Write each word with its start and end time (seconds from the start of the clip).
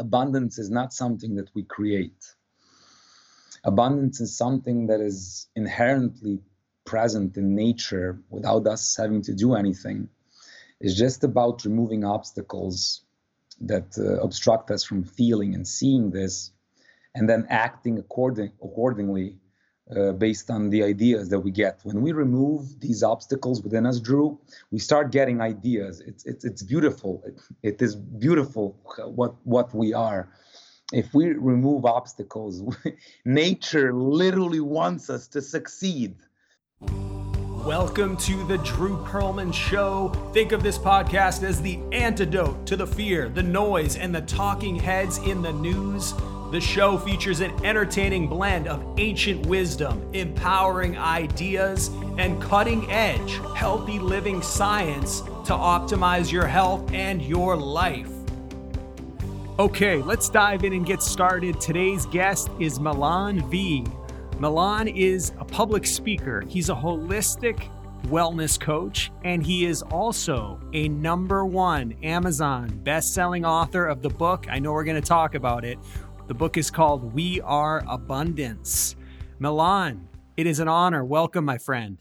abundance 0.00 0.58
is 0.58 0.70
not 0.70 0.92
something 0.92 1.36
that 1.36 1.50
we 1.54 1.62
create. 1.62 2.24
Abundance 3.62 4.20
is 4.20 4.36
something 4.36 4.86
that 4.86 5.00
is 5.00 5.46
inherently 5.54 6.40
present 6.86 7.36
in 7.36 7.54
nature 7.54 8.18
without 8.30 8.66
us 8.66 8.96
having 8.96 9.22
to 9.22 9.34
do 9.34 9.54
anything. 9.54 10.08
It's 10.80 10.96
just 10.96 11.22
about 11.22 11.64
removing 11.64 12.04
obstacles 12.04 13.02
that 13.60 13.98
uh, 13.98 14.18
obstruct 14.26 14.70
us 14.70 14.82
from 14.82 15.04
feeling 15.04 15.54
and 15.54 15.68
seeing 15.68 16.10
this, 16.10 16.52
and 17.14 17.28
then 17.28 17.46
acting 17.50 17.98
according, 17.98 18.52
accordingly 18.62 19.36
uh, 19.96 20.12
based 20.12 20.50
on 20.50 20.70
the 20.70 20.82
ideas 20.82 21.28
that 21.30 21.40
we 21.40 21.50
get. 21.50 21.80
When 21.82 22.00
we 22.00 22.12
remove 22.12 22.80
these 22.80 23.02
obstacles 23.02 23.62
within 23.62 23.86
us, 23.86 24.00
Drew, 24.00 24.38
we 24.70 24.78
start 24.78 25.10
getting 25.10 25.40
ideas. 25.40 26.00
It's 26.00 26.24
it's, 26.24 26.44
it's 26.44 26.62
beautiful. 26.62 27.22
It, 27.26 27.40
it 27.62 27.82
is 27.82 27.96
beautiful 27.96 28.76
what 29.04 29.34
what 29.44 29.74
we 29.74 29.92
are. 29.94 30.28
If 30.92 31.14
we 31.14 31.26
remove 31.32 31.84
obstacles, 31.84 32.62
nature 33.24 33.92
literally 33.92 34.60
wants 34.60 35.08
us 35.08 35.28
to 35.28 35.42
succeed. 35.42 36.16
Welcome 37.64 38.16
to 38.18 38.44
the 38.46 38.58
Drew 38.58 38.96
Perlman 39.04 39.52
Show. 39.52 40.08
Think 40.32 40.52
of 40.52 40.62
this 40.62 40.78
podcast 40.78 41.42
as 41.42 41.60
the 41.60 41.78
antidote 41.92 42.66
to 42.66 42.74
the 42.74 42.86
fear, 42.86 43.28
the 43.28 43.42
noise, 43.42 43.96
and 43.96 44.14
the 44.14 44.22
talking 44.22 44.76
heads 44.76 45.18
in 45.18 45.42
the 45.42 45.52
news. 45.52 46.14
The 46.50 46.60
show 46.60 46.98
features 46.98 47.38
an 47.38 47.52
entertaining 47.64 48.26
blend 48.26 48.66
of 48.66 48.84
ancient 48.98 49.46
wisdom, 49.46 50.02
empowering 50.12 50.98
ideas, 50.98 51.92
and 52.18 52.42
cutting 52.42 52.90
edge, 52.90 53.40
healthy 53.54 54.00
living 54.00 54.42
science 54.42 55.20
to 55.20 55.52
optimize 55.52 56.32
your 56.32 56.48
health 56.48 56.92
and 56.92 57.22
your 57.22 57.56
life. 57.56 58.10
Okay, 59.60 60.02
let's 60.02 60.28
dive 60.28 60.64
in 60.64 60.72
and 60.72 60.84
get 60.84 61.04
started. 61.04 61.60
Today's 61.60 62.06
guest 62.06 62.50
is 62.58 62.80
Milan 62.80 63.48
V. 63.48 63.86
Milan 64.40 64.88
is 64.88 65.32
a 65.38 65.44
public 65.44 65.86
speaker, 65.86 66.40
he's 66.48 66.68
a 66.68 66.74
holistic 66.74 67.68
wellness 68.06 68.58
coach, 68.58 69.12
and 69.22 69.44
he 69.44 69.66
is 69.66 69.82
also 69.82 70.58
a 70.72 70.88
number 70.88 71.44
one 71.44 71.94
Amazon 72.02 72.68
best-selling 72.82 73.44
author 73.44 73.86
of 73.86 74.02
the 74.02 74.08
book. 74.08 74.46
I 74.50 74.58
know 74.58 74.72
we're 74.72 74.84
going 74.84 75.00
to 75.00 75.06
talk 75.06 75.34
about 75.34 75.64
it. 75.64 75.78
The 76.30 76.34
book 76.34 76.56
is 76.56 76.70
called 76.70 77.12
We 77.12 77.40
Are 77.40 77.82
Abundance. 77.88 78.94
Milan, 79.40 80.06
it 80.36 80.46
is 80.46 80.60
an 80.60 80.68
honor. 80.68 81.04
Welcome, 81.04 81.44
my 81.44 81.58
friend. 81.58 81.98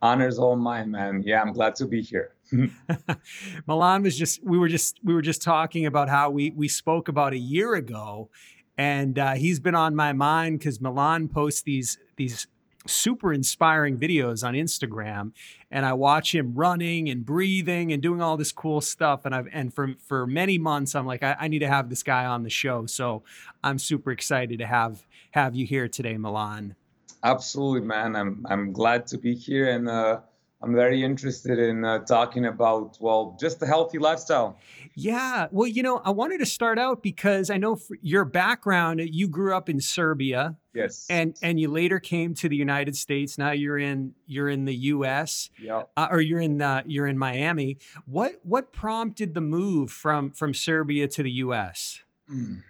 Honor's 0.00 0.38
all 0.38 0.54
mine, 0.54 0.92
man. 0.92 1.24
Yeah, 1.26 1.42
I'm 1.42 1.52
glad 1.52 1.74
to 1.74 1.86
be 1.86 2.00
here. 2.00 2.36
Milan 3.66 4.04
was 4.04 4.16
just 4.16 4.40
we 4.44 4.56
were 4.56 4.68
just 4.68 5.00
we 5.02 5.14
were 5.14 5.20
just 5.20 5.42
talking 5.42 5.84
about 5.84 6.08
how 6.08 6.30
we 6.30 6.52
we 6.52 6.68
spoke 6.68 7.08
about 7.08 7.32
a 7.32 7.38
year 7.38 7.74
ago 7.74 8.30
and 8.78 9.18
uh, 9.18 9.32
he's 9.32 9.58
been 9.58 9.74
on 9.74 9.96
my 9.96 10.12
mind 10.12 10.60
because 10.60 10.80
Milan 10.80 11.26
posts 11.26 11.62
these 11.62 11.98
these 12.14 12.46
super 12.88 13.32
inspiring 13.32 13.98
videos 13.98 14.46
on 14.46 14.54
Instagram, 14.54 15.32
and 15.70 15.84
I 15.84 15.92
watch 15.92 16.34
him 16.34 16.54
running 16.54 17.08
and 17.08 17.24
breathing 17.24 17.92
and 17.92 18.02
doing 18.02 18.20
all 18.20 18.36
this 18.36 18.52
cool 18.52 18.80
stuff. 18.80 19.24
And 19.24 19.34
I've 19.34 19.48
and 19.52 19.72
for 19.72 19.94
for 20.06 20.26
many 20.26 20.58
months, 20.58 20.94
I'm 20.94 21.06
like, 21.06 21.22
I, 21.22 21.36
I 21.40 21.48
need 21.48 21.60
to 21.60 21.68
have 21.68 21.88
this 21.88 22.02
guy 22.02 22.26
on 22.26 22.42
the 22.42 22.50
show. 22.50 22.86
So 22.86 23.22
I'm 23.62 23.78
super 23.78 24.10
excited 24.10 24.58
to 24.58 24.66
have 24.66 25.06
have 25.32 25.54
you 25.54 25.66
here 25.66 25.88
today, 25.88 26.16
Milan. 26.16 26.76
Absolutely, 27.22 27.86
man. 27.86 28.16
I'm 28.16 28.46
I'm 28.48 28.72
glad 28.72 29.06
to 29.08 29.18
be 29.18 29.34
here 29.34 29.70
and. 29.70 29.88
Uh 29.88 30.20
I'm 30.62 30.74
very 30.74 31.04
interested 31.04 31.58
in 31.58 31.84
uh, 31.84 31.98
talking 32.00 32.46
about, 32.46 32.96
well, 32.98 33.36
just 33.38 33.62
a 33.62 33.66
healthy 33.66 33.98
lifestyle. 33.98 34.58
Yeah. 34.94 35.48
Well, 35.50 35.68
you 35.68 35.82
know, 35.82 35.98
I 35.98 36.10
wanted 36.10 36.38
to 36.38 36.46
start 36.46 36.78
out 36.78 37.02
because 37.02 37.50
I 37.50 37.58
know 37.58 37.78
your 38.00 38.24
background, 38.24 39.00
you 39.04 39.28
grew 39.28 39.54
up 39.54 39.68
in 39.68 39.80
Serbia. 39.80 40.56
Yes. 40.72 41.06
And 41.10 41.36
and 41.42 41.60
you 41.60 41.70
later 41.70 42.00
came 42.00 42.34
to 42.34 42.48
the 42.48 42.56
United 42.56 42.96
States. 42.96 43.38
Now 43.38 43.50
you're 43.50 43.78
in 43.78 44.14
you're 44.26 44.48
in 44.48 44.64
the 44.64 44.74
US. 44.74 45.50
Yeah. 45.60 45.84
Uh, 45.96 46.08
or 46.10 46.20
you're 46.20 46.40
in 46.40 46.60
uh, 46.60 46.82
you're 46.86 47.06
in 47.06 47.18
Miami. 47.18 47.78
What 48.06 48.40
what 48.42 48.72
prompted 48.72 49.34
the 49.34 49.40
move 49.40 49.90
from 49.90 50.32
from 50.32 50.54
Serbia 50.54 51.08
to 51.08 51.22
the 51.22 51.32
US? 51.32 52.00
Mm. 52.30 52.62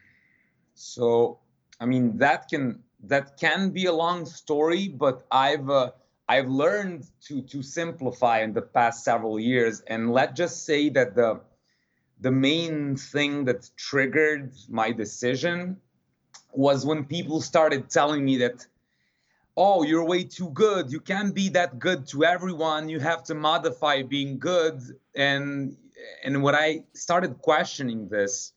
So, 0.75 1.39
I 1.81 1.87
mean, 1.87 2.19
that 2.19 2.49
can 2.49 2.83
that 3.05 3.39
can 3.39 3.71
be 3.71 3.87
a 3.87 3.93
long 3.93 4.27
story, 4.27 4.89
but 4.89 5.27
I've 5.31 5.71
uh, 5.71 5.93
I've 6.29 6.49
learned 6.49 7.07
to 7.29 7.43
to 7.43 7.63
simplify 7.63 8.41
in 8.41 8.53
the 8.53 8.63
past 8.63 9.05
several 9.05 9.39
years, 9.39 9.83
and 9.87 10.13
let's 10.13 10.37
just 10.37 10.65
say 10.65 10.89
that 10.91 11.15
the 11.15 11.41
the 12.21 12.31
main 12.31 12.97
thing 12.97 13.45
that 13.45 13.71
triggered 13.77 14.53
my 14.69 14.91
decision 14.91 15.77
was 16.53 16.87
when 16.87 17.05
people 17.05 17.41
started 17.41 17.91
telling 17.91 18.25
me 18.25 18.39
that 18.39 18.67
oh 19.57 19.83
you're 19.83 20.05
way 20.05 20.25
too 20.25 20.51
good. 20.51 20.91
You 20.91 21.01
can't 21.01 21.35
be 21.35 21.49
that 21.51 21.79
good 21.79 22.07
to 22.09 22.25
everyone. 22.25 22.89
You 22.89 23.01
have 23.01 23.23
to 23.25 23.35
modify 23.35 24.03
being 24.03 24.39
good. 24.39 24.81
And 25.15 25.77
and 26.25 26.43
when 26.43 26.55
i 26.55 26.83
started 26.95 27.39
questioning 27.41 28.09
this 28.09 28.53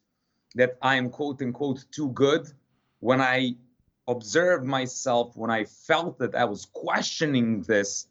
that 0.56 0.78
i 0.82 0.96
am 0.96 1.10
quote 1.10 1.42
unquote 1.42 1.86
too 1.92 2.10
good 2.10 2.48
when 3.00 3.22
i 3.22 3.56
observed 4.10 4.66
myself 4.66 5.38
when 5.38 5.52
I 5.52 5.64
felt 5.66 6.18
that 6.20 6.36
I 6.36 6.46
was 6.46 6.66
questioning 6.74 7.62
this, 7.62 8.08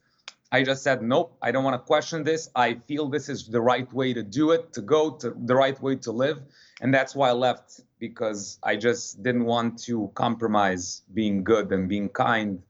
I 0.50 0.62
just 0.62 0.82
said, 0.82 1.02
nope, 1.02 1.36
I 1.42 1.50
don't 1.50 1.64
want 1.64 1.74
to 1.74 1.84
question 1.84 2.24
this. 2.24 2.48
I 2.54 2.74
feel 2.74 3.08
this 3.08 3.28
is 3.28 3.48
the 3.48 3.60
right 3.60 3.92
way 3.92 4.14
to 4.14 4.22
do 4.22 4.52
it, 4.52 4.72
to 4.72 4.80
go, 4.80 5.10
to 5.10 5.34
the 5.44 5.54
right 5.54 5.78
way 5.82 5.96
to 5.96 6.12
live. 6.12 6.40
And 6.80 6.94
that's 6.94 7.14
why 7.14 7.28
I 7.28 7.32
left 7.32 7.80
because 7.98 8.58
I 8.62 8.76
just 8.76 9.22
didn't 9.22 9.44
want 9.44 9.78
to 9.80 10.10
compromise 10.14 11.02
being 11.12 11.44
good 11.44 11.72
and 11.72 11.88
being 11.88 12.08
kind 12.08 12.62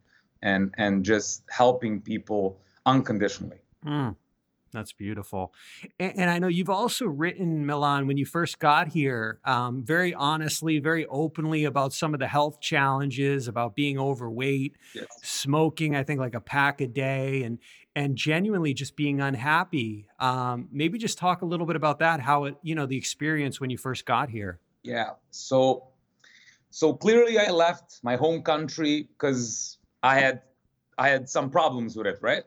and 0.43 0.75
and 0.79 1.05
just 1.05 1.43
helping 1.51 2.01
people 2.01 2.59
unconditionally. 2.87 3.59
Mm. 3.85 4.17
That's 4.73 4.93
beautiful. 4.93 5.53
And, 5.99 6.13
and, 6.19 6.31
I 6.31 6.39
know 6.39 6.49
you've 6.49 6.71
also 6.71 7.07
written, 7.07 7.67
Milan, 7.67 8.07
when 8.07 8.17
you 8.17 8.27
first 8.27 8.59
got 8.59 8.89
here, 8.89 9.41
um, 9.45 9.83
very 9.83 10.15
honestly, 10.15 10.79
very 10.79 11.07
openly 11.07 11.65
about 11.65 11.93
some 11.93 12.15
of 12.15 12.21
the 12.21 12.29
health 12.29 12.61
challenges, 12.61 13.49
about 13.49 13.75
being 13.75 13.99
overweight, 13.99 14.77
yes. 14.95 15.07
smoking, 15.23 15.97
I 15.97 16.03
think 16.03 16.21
like 16.21 16.35
a 16.35 16.41
pack 16.41 16.81
a 16.81 16.87
day, 16.87 17.43
and 17.43 17.59
and 17.97 18.15
genuinely 18.15 18.75
just 18.75 18.95
being 18.95 19.21
unhappy. 19.21 20.07
Um, 20.21 20.69
maybe 20.71 20.99
just 20.99 21.19
talk 21.19 21.43
a 21.43 21.45
little 21.45 21.67
bit 21.67 21.75
about 21.75 21.99
that, 21.99 22.21
how 22.21 22.45
it, 22.45 22.57
you 22.63 22.77
know, 22.77 22.87
the 22.87 22.97
experience 22.97 23.61
when 23.61 23.71
you 23.71 23.79
first 23.79 24.07
got 24.07 24.29
here. 24.29 24.61
Yeah. 24.85 25.11
So, 25.31 25.89
so 26.71 26.95
clearly 26.95 27.39
I 27.39 27.51
left 27.51 27.99
my 28.05 28.15
home 28.15 28.43
country 28.43 29.09
because 29.13 29.79
I 30.03 30.21
had 30.21 30.43
I 30.99 31.09
had 31.09 31.29
some 31.29 31.51
problems 31.51 31.97
with 31.97 32.07
it, 32.07 32.19
right? 32.21 32.45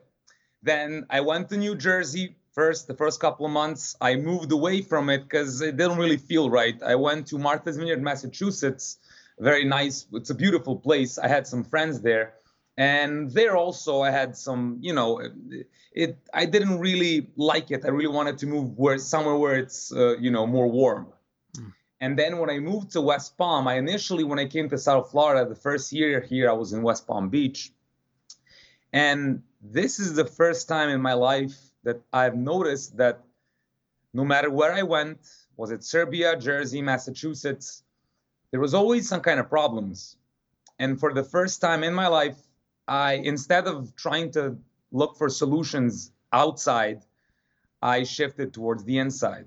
Then 0.62 1.06
I 1.10 1.20
went 1.20 1.48
to 1.50 1.56
New 1.56 1.74
Jersey 1.74 2.36
first, 2.52 2.86
the 2.86 2.94
first 2.94 3.20
couple 3.20 3.46
of 3.46 3.52
months. 3.52 3.96
I 4.00 4.16
moved 4.16 4.52
away 4.52 4.82
from 4.82 5.10
it 5.10 5.22
because 5.24 5.60
it 5.60 5.76
didn't 5.76 5.98
really 5.98 6.16
feel 6.16 6.50
right. 6.50 6.80
I 6.82 6.94
went 6.94 7.26
to 7.28 7.38
Martha's 7.38 7.76
Vineyard, 7.76 8.02
Massachusetts. 8.02 8.98
Very 9.38 9.64
nice. 9.64 10.06
It's 10.12 10.30
a 10.30 10.34
beautiful 10.34 10.76
place. 10.76 11.18
I 11.18 11.28
had 11.28 11.46
some 11.46 11.64
friends 11.64 12.00
there. 12.00 12.34
And 12.76 13.30
there 13.32 13.56
also 13.56 14.02
I 14.02 14.10
had 14.10 14.36
some, 14.36 14.78
you 14.80 14.94
know, 14.94 15.20
it. 15.92 16.16
I 16.32 16.46
didn't 16.46 16.78
really 16.78 17.28
like 17.36 17.70
it. 17.70 17.84
I 17.84 17.88
really 17.88 18.14
wanted 18.14 18.38
to 18.38 18.46
move 18.46 18.78
where 18.78 18.98
somewhere 18.98 19.36
where 19.36 19.56
it's, 19.56 19.92
uh, 19.92 20.16
you 20.18 20.30
know, 20.30 20.46
more 20.46 20.68
warm. 20.70 21.08
Mm. 21.56 21.72
And 22.00 22.18
then 22.18 22.38
when 22.38 22.48
I 22.48 22.58
moved 22.60 22.92
to 22.92 23.02
West 23.02 23.36
Palm, 23.36 23.68
I 23.68 23.74
initially, 23.74 24.24
when 24.24 24.38
I 24.38 24.46
came 24.46 24.70
to 24.70 24.78
South 24.78 25.10
Florida, 25.10 25.46
the 25.46 25.54
first 25.54 25.92
year 25.92 26.20
here, 26.20 26.48
I 26.48 26.54
was 26.54 26.72
in 26.72 26.82
West 26.82 27.06
Palm 27.06 27.28
Beach. 27.28 27.72
And 28.92 29.42
this 29.62 29.98
is 29.98 30.14
the 30.14 30.24
first 30.24 30.68
time 30.68 30.88
in 30.88 31.00
my 31.00 31.14
life 31.14 31.56
that 31.84 32.00
I've 32.12 32.36
noticed 32.36 32.96
that 32.98 33.20
no 34.12 34.24
matter 34.24 34.50
where 34.50 34.72
I 34.72 34.82
went, 34.82 35.20
was 35.56 35.70
it 35.70 35.82
Serbia, 35.82 36.36
Jersey, 36.36 36.82
Massachusetts, 36.82 37.82
there 38.50 38.60
was 38.60 38.74
always 38.74 39.08
some 39.08 39.20
kind 39.20 39.40
of 39.40 39.48
problems. 39.48 40.16
And 40.78 41.00
for 41.00 41.14
the 41.14 41.24
first 41.24 41.60
time 41.60 41.82
in 41.82 41.94
my 41.94 42.06
life, 42.06 42.36
I 42.86 43.14
instead 43.14 43.66
of 43.66 43.94
trying 43.96 44.32
to 44.32 44.58
look 44.90 45.16
for 45.16 45.28
solutions 45.28 46.12
outside, 46.32 47.02
I 47.80 48.04
shifted 48.04 48.52
towards 48.52 48.84
the 48.84 48.98
inside. 48.98 49.46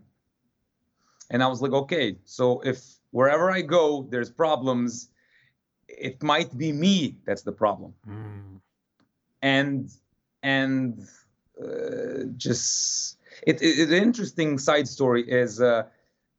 And 1.29 1.43
I 1.43 1.47
was 1.47 1.61
like, 1.61 1.71
okay, 1.71 2.17
so 2.25 2.61
if 2.61 2.79
wherever 3.11 3.51
I 3.51 3.61
go, 3.61 4.07
there's 4.09 4.29
problems, 4.29 5.09
it 5.87 6.21
might 6.23 6.55
be 6.57 6.71
me 6.71 7.17
that's 7.25 7.43
the 7.43 7.51
problem. 7.51 7.93
Mm. 8.07 8.54
And 9.45 9.91
and 10.41 11.07
uh, 11.61 12.25
just 12.35 13.17
it, 13.45 13.61
it, 13.61 13.89
an 13.89 13.93
interesting 13.93 14.57
side 14.57 14.87
story 14.87 15.23
is 15.29 15.61
uh, 15.61 15.83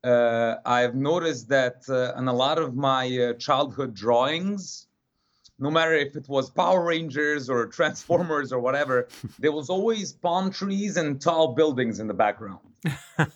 uh, 0.02 0.56
I've 0.64 0.94
noticed 0.94 1.48
that 1.48 1.82
uh, 1.88 2.18
in 2.18 2.28
a 2.28 2.32
lot 2.32 2.58
of 2.58 2.74
my 2.74 3.04
uh, 3.18 3.32
childhood 3.34 3.94
drawings, 3.94 4.86
no 5.58 5.70
matter 5.70 5.94
if 5.94 6.16
it 6.16 6.28
was 6.28 6.50
Power 6.50 6.84
Rangers 6.84 7.48
or 7.48 7.66
Transformers 7.78 8.52
or 8.52 8.60
whatever, 8.60 9.08
there 9.38 9.52
was 9.52 9.70
always 9.70 10.12
palm 10.12 10.50
trees 10.50 10.96
and 10.96 11.20
tall 11.20 11.54
buildings 11.54 12.00
in 12.00 12.06
the 12.06 12.14
background. 12.14 12.60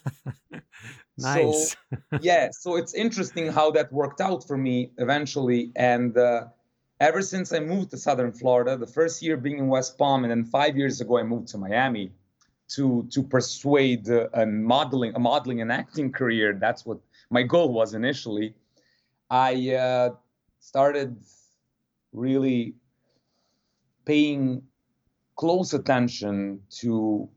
Nice. 1.22 1.76
So, 1.92 2.18
yeah, 2.22 2.48
so 2.50 2.76
it's 2.76 2.94
interesting 2.94 3.52
how 3.52 3.70
that 3.72 3.92
worked 3.92 4.20
out 4.22 4.46
for 4.46 4.56
me 4.56 4.90
eventually. 4.96 5.70
And 5.76 6.16
uh, 6.16 6.46
ever 7.00 7.22
since 7.22 7.52
I 7.52 7.60
moved 7.60 7.90
to 7.90 7.96
Southern 7.96 8.32
Florida, 8.32 8.76
the 8.76 8.86
first 8.86 9.22
year 9.22 9.36
being 9.36 9.58
in 9.58 9.68
West 9.68 9.98
Palm, 9.98 10.24
and 10.24 10.30
then 10.30 10.44
five 10.44 10.76
years 10.76 11.00
ago 11.00 11.18
I 11.18 11.22
moved 11.22 11.48
to 11.48 11.58
Miami 11.58 12.12
to 12.76 13.08
to 13.10 13.22
persuade 13.22 14.08
a 14.08 14.46
modeling 14.46 15.14
a 15.14 15.18
modeling 15.18 15.60
and 15.60 15.72
acting 15.72 16.12
career. 16.12 16.56
That's 16.60 16.86
what 16.86 16.98
my 17.30 17.42
goal 17.42 17.72
was 17.72 17.94
initially. 17.94 18.54
I 19.30 19.74
uh, 19.74 20.10
started 20.60 21.16
really 22.12 22.74
paying 24.04 24.62
close 25.36 25.72
attention 25.72 26.60
to 26.82 27.28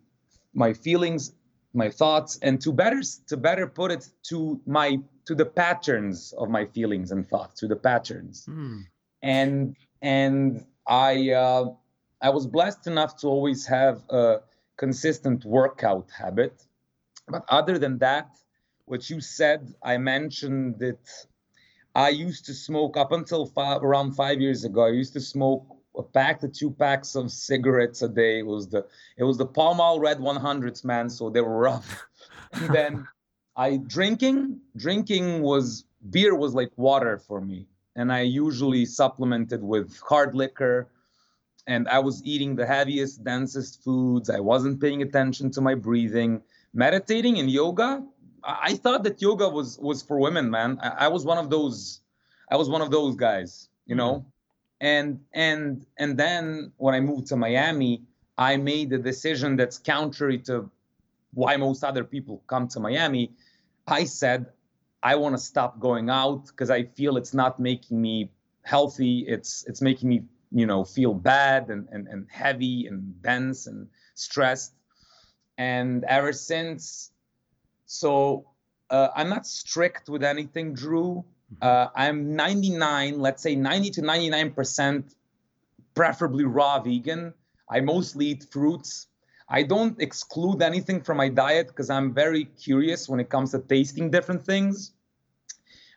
my 0.54 0.74
feelings 0.74 1.33
my 1.74 1.89
thoughts 1.89 2.38
and 2.42 2.62
to 2.62 2.71
better 2.71 3.01
to 3.27 3.38
better 3.38 3.68
put 3.68 3.92
it 3.92 4.07
to 4.24 4.62
my 4.65 5.00
to 5.25 5.36
the 5.36 5.45
patterns 5.45 6.33
of 6.38 6.50
my 6.50 6.65
feelings 6.65 7.12
and 7.12 7.27
thoughts 7.27 7.60
to 7.60 7.68
the 7.68 7.75
patterns 7.75 8.45
mm. 8.48 8.83
And 9.24 9.75
and 10.02 10.66
i 10.88 11.31
uh, 11.31 11.66
i 12.22 12.30
was 12.30 12.46
blessed 12.46 12.86
enough 12.88 13.16
to 13.18 13.28
always 13.28 13.66
have 13.66 14.04
a 14.10 14.42
consistent 14.78 15.44
workout 15.46 16.10
habit 16.16 16.66
but 17.28 17.44
other 17.50 17.80
than 17.80 17.98
that 17.98 18.30
what 18.86 19.10
you 19.10 19.20
said 19.20 19.74
i 19.84 19.98
mentioned 19.98 20.78
that 20.78 21.04
i 21.96 22.10
used 22.10 22.46
to 22.46 22.54
smoke 22.54 22.98
up 22.98 23.12
until 23.12 23.46
five, 23.46 23.81
around 23.81 24.12
five 24.14 24.40
years 24.42 24.64
ago 24.66 24.81
i 24.86 24.90
used 24.90 25.14
to 25.14 25.22
smoke 25.22 25.66
a 25.98 26.04
pack 26.04 26.40
to 26.40 26.48
two 26.48 26.72
packs 26.72 27.16
of 27.16 27.31
cigarettes 27.31 28.02
a 28.02 28.10
day. 28.10 28.40
It 28.40 28.46
was 28.46 28.68
the 28.68 28.86
it 29.18 29.24
was 29.24 29.38
the 29.38 29.46
Pall 29.46 29.75
Mall 29.75 30.00
Red 30.00 30.20
100s, 30.20 30.84
man. 30.84 31.10
So 31.10 31.30
they 31.30 31.42
were 31.42 31.58
rough. 31.58 32.06
and 32.54 32.74
then 32.74 33.08
I 33.56 33.78
drinking 33.78 34.60
drinking 34.75 35.42
was 35.42 35.86
beer 36.10 36.36
was 36.36 36.54
like 36.54 36.72
water 36.75 37.18
for 37.20 37.42
me, 37.42 37.68
and 37.95 38.12
I 38.12 38.22
usually 38.22 38.86
supplemented 38.86 39.63
with 39.63 40.00
hard 40.00 40.36
liquor. 40.36 40.88
And 41.66 41.88
I 41.88 42.00
was 42.00 42.22
eating 42.25 42.56
the 42.56 42.66
heaviest, 42.66 43.24
densest 43.24 43.84
foods. 43.84 44.30
I 44.30 44.42
wasn't 44.42 44.81
paying 44.81 45.01
attention 45.01 45.50
to 45.51 45.62
my 45.62 45.75
breathing. 45.75 46.42
Meditating 46.74 47.40
and 47.40 47.50
yoga, 47.50 48.04
I 48.44 48.74
thought 48.74 49.04
that 49.06 49.22
yoga 49.22 49.48
was 49.48 49.80
was 49.80 50.01
for 50.01 50.19
women, 50.19 50.50
man. 50.50 50.78
I, 50.81 51.06
I 51.06 51.07
was 51.07 51.24
one 51.24 51.38
of 51.38 51.50
those. 51.50 52.01
I 52.51 52.57
was 52.57 52.68
one 52.68 52.81
of 52.81 52.92
those 52.92 53.16
guys, 53.16 53.69
you 53.86 53.96
know. 53.96 54.16
Mm-hmm 54.16 54.30
and 54.84 55.18
and 55.34 55.86
and 55.98 56.18
then 56.18 56.72
when 56.78 56.94
i 56.94 57.00
moved 57.00 57.25
to 57.28 57.38
miami 57.38 58.01
i 58.38 58.57
made 58.57 58.92
a 58.92 58.98
decision 58.98 59.56
that's 59.56 59.78
contrary 59.78 60.38
to 60.38 60.69
why 61.34 61.56
most 61.56 61.84
other 61.86 62.04
people 62.04 62.44
come 62.48 62.68
to 62.68 62.81
miami 62.81 63.31
i 63.88 64.04
said 64.04 64.46
i 65.03 65.15
want 65.15 65.35
to 65.35 65.41
stop 65.41 65.79
going 65.79 66.09
out 66.09 66.45
because 66.47 66.69
i 66.69 66.83
feel 66.83 67.17
it's 67.17 67.33
not 67.33 67.59
making 67.59 68.01
me 68.01 68.31
healthy 68.61 69.25
it's 69.27 69.65
it's 69.67 69.81
making 69.81 70.09
me 70.09 70.23
you 70.51 70.65
know 70.65 70.83
feel 70.83 71.13
bad 71.13 71.69
and 71.69 71.88
and, 71.91 72.07
and 72.07 72.27
heavy 72.31 72.88
and 72.88 73.21
dense 73.21 73.67
and 73.67 73.88
stressed 74.15 74.73
and 75.57 76.03
ever 76.05 76.33
since 76.33 77.11
so 77.85 78.45
uh, 78.89 79.09
i'm 79.15 79.29
not 79.29 79.45
strict 79.45 80.09
with 80.09 80.23
anything 80.23 80.73
drew 80.73 81.23
uh, 81.61 81.88
I'm 81.95 82.35
99, 82.35 83.19
let's 83.19 83.44
say 83.44 83.55
90 83.55 83.89
to 83.91 84.01
99%, 84.01 85.15
preferably 85.94 86.45
raw 86.45 86.79
vegan. 86.79 87.33
I 87.69 87.81
mostly 87.81 88.27
eat 88.27 88.47
fruits. 88.51 89.07
I 89.50 89.63
don't 89.63 90.01
exclude 90.01 90.62
anything 90.62 91.01
from 91.01 91.18
my 91.18 91.30
diet 91.30 91.68
because 91.68 91.90
I'm 91.90 92.13
very 92.13 92.45
curious 92.45 93.10
when 93.10 93.19
it 93.19 93.30
comes 93.30 93.51
to 93.51 93.60
tasting 93.60 94.10
different 94.10 94.45
things. 94.45 94.94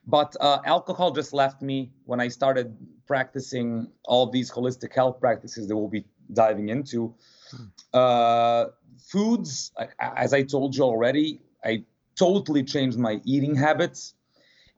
But 0.07 0.37
uh, 0.41 0.61
alcohol 0.65 1.11
just 1.11 1.33
left 1.33 1.63
me 1.63 1.91
when 2.05 2.21
I 2.21 2.29
started 2.29 2.77
practicing 3.07 3.91
all 4.05 4.31
these 4.31 4.51
holistic 4.51 4.95
health 4.95 5.21
practices 5.21 5.67
that 5.69 5.77
we'll 5.77 5.89
be 5.89 6.05
diving 6.33 6.69
into. 6.69 7.15
Hmm. 7.51 7.65
Uh, 7.93 8.65
foods, 8.99 9.73
as 9.99 10.33
I 10.33 10.43
told 10.43 10.77
you 10.77 10.85
already, 10.85 11.41
I 11.65 11.85
totally 12.17 12.63
changed 12.63 12.99
my 12.99 13.21
eating 13.25 13.55
habits. 13.57 14.15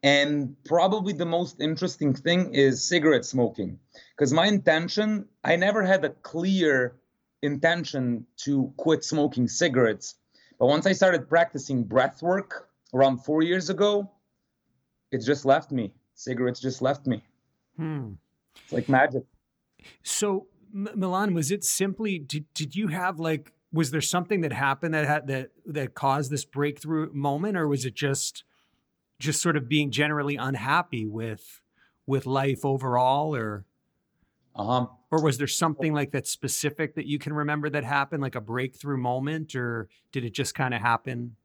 And 0.03 0.56
probably 0.64 1.12
the 1.12 1.26
most 1.26 1.61
interesting 1.61 2.14
thing 2.14 2.55
is 2.55 2.85
cigarette 2.85 3.25
smoking. 3.25 3.81
Because 4.17 4.32
my 4.32 4.47
intention, 4.47 5.26
I 5.43 5.56
never 5.56 5.82
had 5.82 6.05
a 6.05 6.11
clear 6.11 6.97
intention 7.43 8.26
to 8.38 8.73
quit 8.76 9.05
smoking 9.05 9.49
cigarettes. 9.49 10.17
But 10.58 10.67
once 10.67 10.87
I 10.87 10.93
started 10.93 11.29
practicing 11.29 11.85
breath 11.85 12.23
work 12.23 12.69
around 12.93 13.19
four 13.19 13.43
years 13.43 13.70
ago, 13.70 14.11
it 15.11 15.23
just 15.25 15.44
left 15.44 15.70
me. 15.70 15.94
Cigarettes 16.14 16.61
just 16.61 16.82
left 16.82 17.06
me. 17.06 17.23
Hmm. 17.76 18.12
It's 18.64 18.73
like 18.73 18.88
magic. 18.88 19.25
So, 20.02 20.49
M- 20.75 20.88
Milan, 20.94 21.32
was 21.32 21.50
it 21.50 21.64
simply, 21.64 22.19
did, 22.19 22.52
did 22.55 22.75
you 22.75 22.88
have 22.88 23.20
like, 23.20 23.52
was 23.73 23.90
there 23.90 24.00
something 24.00 24.40
that 24.40 24.52
happened 24.52 24.94
that 24.94 25.06
had 25.06 25.26
that 25.26 25.50
that 25.67 25.94
caused 25.94 26.31
this 26.31 26.44
breakthrough 26.44 27.12
moment 27.12 27.56
or 27.56 27.69
was 27.69 27.85
it 27.85 27.94
just 27.94 28.44
just 29.19 29.43
sort 29.43 29.56
of 29.56 29.69
being 29.69 29.90
generally 29.90 30.37
unhappy 30.37 31.06
with 31.06 31.61
with 32.06 32.25
life 32.25 32.64
overall 32.64 33.35
or 33.35 33.67
uh-huh. 34.56 34.87
Or 35.10 35.22
was 35.22 35.38
there 35.38 35.46
something 35.46 35.93
like 35.93 36.12
that 36.12 36.26
specific 36.26 36.94
that 36.94 37.06
you 37.06 37.19
can 37.19 37.32
remember 37.32 37.70
that 37.70 37.84
happened 37.84 38.22
like 38.22 38.34
a 38.34 38.40
breakthrough 38.40 38.99
moment 38.99 39.55
or 39.55 39.88
did 40.12 40.25
it 40.25 40.34
just 40.34 40.55
kind 40.55 40.75
of 40.75 40.81
happen 40.81 41.37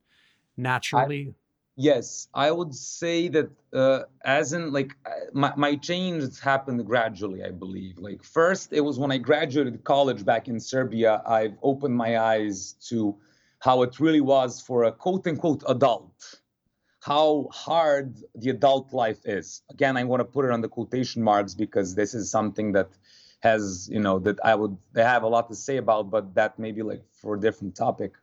naturally? 0.58 1.30
I, 1.30 1.34
yes 1.76 2.28
i 2.36 2.52
would 2.52 2.72
say 2.76 3.28
that 3.30 3.50
uh, 3.74 4.04
as 4.26 4.54
in 4.54 4.72
like 4.72 4.96
uh, 5.08 5.10
my, 5.34 5.52
my 5.56 5.76
change 5.76 6.40
happened 6.40 6.86
gradually 6.86 7.44
i 7.44 7.50
believe. 7.50 7.98
Like 7.98 8.24
first 8.24 8.74
it 8.74 8.82
was 8.82 9.00
when 9.00 9.12
i 9.12 9.18
graduated 9.18 9.84
college 9.84 10.24
back 10.24 10.48
in 10.48 10.60
serbia 10.60 11.24
i've 11.26 11.58
opened 11.64 11.96
my 11.96 12.20
eyes 12.20 12.74
to 12.90 13.18
how 13.64 13.82
it 13.82 13.98
really 13.98 14.20
was 14.20 14.60
for 14.60 14.84
a 14.84 14.92
quote 14.92 15.26
unquote 15.26 15.64
adult. 15.70 16.42
How 17.00 17.48
hard 17.54 18.18
the 18.36 18.50
adult 18.50 18.92
life 18.92 19.22
is. 19.24 19.62
Again, 19.70 19.96
I 19.96 20.04
want 20.04 20.20
to 20.20 20.26
put 20.26 20.44
it 20.44 20.52
on 20.52 20.60
the 20.60 20.68
quotation 20.68 21.24
marks 21.24 21.54
because 21.54 21.96
this 21.96 22.14
is 22.14 22.30
something 22.30 22.74
that 22.74 22.90
has, 23.44 23.90
you 23.92 24.00
know, 24.00 24.20
that 24.20 24.40
I 24.44 24.56
would 24.56 24.78
they 24.94 25.04
have 25.04 25.24
a 25.24 25.28
lot 25.28 25.50
to 25.50 25.56
say 25.56 25.76
about, 25.76 26.10
but 26.10 26.34
that 26.36 26.58
may 26.58 26.72
be 26.72 26.82
like 26.82 27.04
for 27.22 27.36
a 27.36 27.40
different 27.40 27.76
topic. 27.76 28.14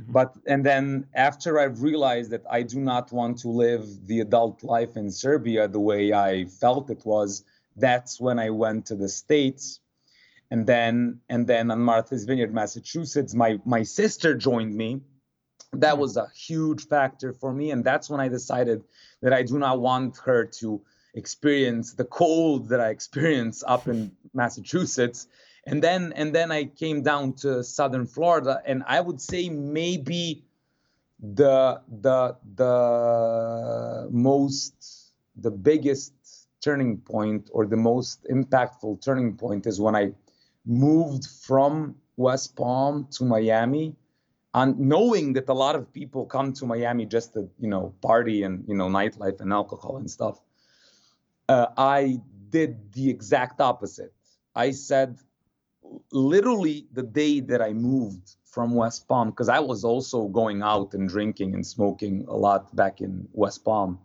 Mm-hmm. 0.00 0.12
But 0.12 0.32
and 0.46 0.64
then 0.64 1.08
after 1.12 1.58
I've 1.58 1.82
realized 1.82 2.30
that 2.30 2.44
I 2.48 2.62
do 2.62 2.78
not 2.78 3.10
want 3.10 3.38
to 3.38 3.48
live 3.48 3.84
the 4.06 4.20
adult 4.20 4.62
life 4.62 4.96
in 4.96 5.10
Serbia 5.10 5.66
the 5.66 5.80
way 5.80 6.12
I 6.12 6.44
felt 6.44 6.88
it 6.88 7.04
was, 7.04 7.44
that's 7.76 8.20
when 8.20 8.38
I 8.38 8.50
went 8.50 8.86
to 8.86 8.94
the 8.94 9.08
States. 9.08 9.80
And 10.52 10.64
then 10.66 11.20
and 11.28 11.48
then 11.48 11.72
on 11.72 11.80
Martha's 11.80 12.24
Vineyard, 12.24 12.54
Massachusetts, 12.54 13.34
my 13.34 13.58
my 13.64 13.82
sister 13.82 14.36
joined 14.36 14.74
me 14.76 15.00
that 15.72 15.98
was 15.98 16.16
a 16.16 16.28
huge 16.36 16.86
factor 16.86 17.32
for 17.32 17.52
me 17.52 17.72
and 17.72 17.82
that's 17.82 18.08
when 18.08 18.20
i 18.20 18.28
decided 18.28 18.84
that 19.22 19.32
i 19.32 19.42
do 19.42 19.58
not 19.58 19.80
want 19.80 20.16
her 20.18 20.44
to 20.44 20.80
experience 21.14 21.94
the 21.94 22.04
cold 22.04 22.68
that 22.68 22.80
i 22.80 22.88
experienced 22.90 23.64
up 23.66 23.88
in 23.88 24.10
massachusetts. 24.32 25.28
And 25.66 25.82
then 25.82 26.12
and 26.14 26.34
then 26.34 26.52
i 26.52 26.64
came 26.64 27.02
down 27.02 27.32
to 27.42 27.64
southern 27.64 28.06
florida 28.06 28.60
and 28.66 28.82
i 28.86 29.00
would 29.00 29.20
say 29.20 29.48
maybe 29.48 30.44
the 31.18 31.80
the 31.88 32.36
the 32.54 34.08
most 34.10 34.74
the 35.36 35.50
biggest 35.50 36.12
turning 36.60 36.98
point 36.98 37.48
or 37.54 37.64
the 37.66 37.78
most 37.78 38.26
impactful 38.30 39.00
turning 39.02 39.36
point 39.36 39.66
is 39.66 39.80
when 39.80 39.96
i 39.96 40.12
moved 40.66 41.24
from 41.46 41.94
west 42.16 42.54
palm 42.56 43.08
to 43.10 43.24
miami 43.24 43.96
and 44.54 44.78
knowing 44.78 45.32
that 45.32 45.48
a 45.48 45.52
lot 45.52 45.74
of 45.74 45.92
people 45.92 46.24
come 46.24 46.52
to 46.54 46.64
Miami 46.64 47.06
just 47.06 47.32
to 47.34 47.48
you 47.58 47.68
know 47.68 47.92
party 48.00 48.44
and 48.44 48.64
you 48.68 48.74
know 48.74 48.88
nightlife 48.88 49.40
and 49.40 49.52
alcohol 49.52 49.96
and 49.96 50.08
stuff, 50.08 50.40
uh, 51.48 51.66
I 51.76 52.20
did 52.50 52.92
the 52.92 53.10
exact 53.10 53.60
opposite. 53.60 54.12
I 54.54 54.70
said, 54.70 55.18
literally 56.12 56.86
the 56.92 57.02
day 57.02 57.40
that 57.40 57.60
I 57.60 57.72
moved 57.72 58.36
from 58.44 58.74
West 58.74 59.08
Palm, 59.08 59.30
because 59.30 59.48
I 59.48 59.60
was 59.60 59.84
also 59.84 60.28
going 60.28 60.62
out 60.62 60.94
and 60.94 61.08
drinking 61.08 61.54
and 61.54 61.66
smoking 61.66 62.24
a 62.28 62.36
lot 62.36 62.74
back 62.74 63.00
in 63.00 63.28
West 63.32 63.64
Palm. 63.64 63.98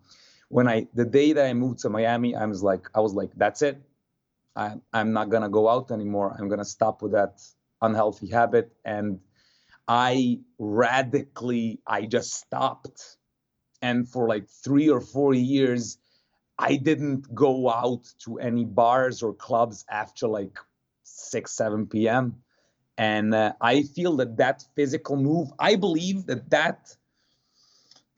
When 0.50 0.68
I 0.68 0.88
the 0.96 1.06
day 1.06 1.34
that 1.34 1.46
I 1.46 1.54
moved 1.54 1.80
to 1.80 1.90
Miami, 1.90 2.36
I 2.36 2.46
was 2.46 2.64
like, 2.64 2.90
I 2.96 3.02
was 3.02 3.14
like, 3.14 3.30
that's 3.36 3.62
it. 3.62 3.82
I, 4.56 4.76
I'm 4.92 5.14
not 5.14 5.30
gonna 5.30 5.50
go 5.50 5.70
out 5.70 5.92
anymore. 5.92 6.36
I'm 6.38 6.50
gonna 6.50 6.66
stop 6.66 7.02
with 7.04 7.12
that 7.12 7.42
unhealthy 7.82 8.28
habit 8.30 8.72
and 8.84 9.20
I 9.88 10.42
radically, 10.60 11.80
I 11.88 12.06
just 12.06 12.34
stopped. 12.34 13.18
And 13.82 14.08
for 14.08 14.28
like 14.28 14.48
three 14.48 14.90
or 14.90 15.02
four 15.02 15.34
years, 15.34 15.98
I 16.60 16.76
didn't 16.76 17.34
go 17.34 17.70
out 17.70 18.04
to 18.26 18.38
any 18.38 18.66
bars 18.66 19.24
or 19.24 19.34
clubs 19.34 19.86
after 19.90 20.28
like 20.28 20.60
6, 21.04 21.50
7 21.50 21.88
p.m. 21.88 22.36
And 22.98 23.34
uh, 23.34 23.54
I 23.62 23.84
feel 23.84 24.18
that 24.18 24.36
that 24.38 24.66
physical 24.76 25.16
move, 25.16 25.48
I 25.58 25.78
believe 25.78 26.26
that 26.26 26.50
that 26.50 26.98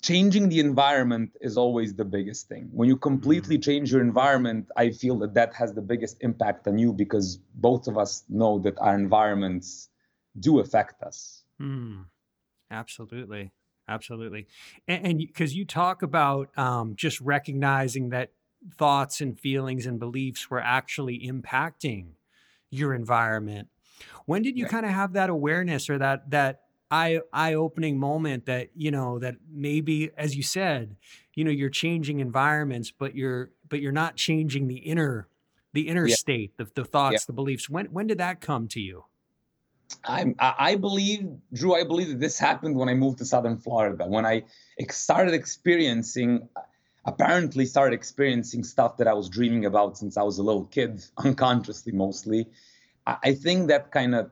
changing 0.02 0.50
the 0.50 0.60
environment 0.60 1.38
is 1.40 1.56
always 1.56 1.94
the 1.94 2.04
biggest 2.04 2.48
thing. 2.48 2.70
When 2.74 2.90
you 2.90 2.98
completely 2.98 3.60
mm. 3.60 3.64
change 3.64 3.92
your 3.92 4.02
environment, 4.02 4.70
I 4.76 4.90
feel 4.90 5.20
that 5.20 5.36
that 5.36 5.54
has 5.54 5.74
the 5.74 5.84
biggest 5.84 6.18
impact 6.22 6.68
on 6.68 6.80
you 6.80 6.94
because 6.94 7.38
both 7.54 7.88
of 7.88 7.96
us 8.00 8.24
know 8.28 8.58
that 8.60 8.80
our 8.80 8.96
environments 8.96 9.90
do 10.40 10.60
affect 10.60 11.04
us. 11.04 11.44
Mm. 11.62 12.06
Absolutely. 12.72 13.52
Absolutely. 13.88 14.48
And 14.88 15.18
because 15.18 15.56
you 15.56 15.66
talk 15.66 16.02
about 16.02 16.58
um, 16.58 16.96
just 16.96 17.20
recognizing 17.20 18.10
that 18.10 18.32
thoughts 18.78 19.22
and 19.22 19.40
feelings 19.40 19.86
and 19.86 20.00
beliefs 20.00 20.50
were 20.50 20.62
actually 20.62 21.20
impacting 21.20 22.12
your 22.70 22.94
environment. 22.94 23.68
When 24.26 24.42
did 24.42 24.58
you 24.58 24.66
kind 24.66 24.86
of 24.86 24.92
have 24.92 25.14
that 25.14 25.30
awareness 25.30 25.90
or 25.90 25.98
that 25.98 26.30
that 26.32 26.62
eye 26.90 27.22
eye 27.32 27.54
opening 27.54 27.98
moment 27.98 28.46
that 28.46 28.70
you 28.76 28.92
know 28.92 29.18
that 29.20 29.36
maybe 29.50 30.12
as 30.18 30.36
you 30.36 30.44
said 30.44 30.98
you 31.34 31.44
know 31.44 31.52
you're 31.52 31.70
changing 31.70 32.20
environments 32.20 32.92
but 32.92 33.16
you're 33.16 33.50
but 33.70 33.80
you're 33.80 33.94
not 33.94 34.18
changing 34.18 34.68
the 34.68 34.78
inner 34.78 35.28
the 35.74 35.88
inner 35.88 36.06
yeah. 36.06 36.16
state 36.16 36.58
the, 36.58 36.68
the 36.76 36.84
thoughts 36.84 37.14
yeah. 37.14 37.20
the 37.28 37.34
beliefs 37.34 37.70
when 37.70 37.86
when 37.88 38.08
did 38.08 38.18
that 38.18 38.42
come 38.42 38.68
to 38.68 38.82
you 38.82 39.06
I, 40.06 40.34
I 40.40 40.76
believe, 40.76 41.28
Drew, 41.54 41.76
I 41.76 41.84
believe 41.84 42.10
that 42.10 42.20
this 42.20 42.38
happened 42.40 42.76
when 42.76 42.90
I 42.90 42.94
moved 42.94 43.20
to 43.20 43.26
Southern 43.26 43.58
Florida. 43.58 44.06
When 44.08 44.26
I 44.26 44.44
started 44.90 45.34
experiencing, 45.34 46.48
apparently 47.06 47.66
started 47.66 47.96
experiencing 47.96 48.64
stuff 48.64 48.98
that 48.98 49.08
I 49.08 49.14
was 49.14 49.30
dreaming 49.30 49.66
about 49.66 49.98
since 49.98 50.18
I 50.18 50.24
was 50.24 50.38
a 50.38 50.44
little 50.44 50.66
kid, 50.66 51.04
unconsciously 51.18 51.92
mostly. 51.92 52.48
I, 53.06 53.18
I 53.24 53.34
think 53.34 53.68
that 53.70 53.92
kind 53.92 54.16
of 54.16 54.32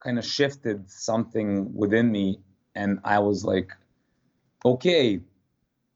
kind 0.00 0.18
of 0.18 0.24
shifted 0.24 0.90
something 0.90 1.74
within 1.74 2.12
me 2.12 2.38
and 2.74 3.00
i 3.04 3.18
was 3.18 3.44
like 3.44 3.72
okay 4.64 5.20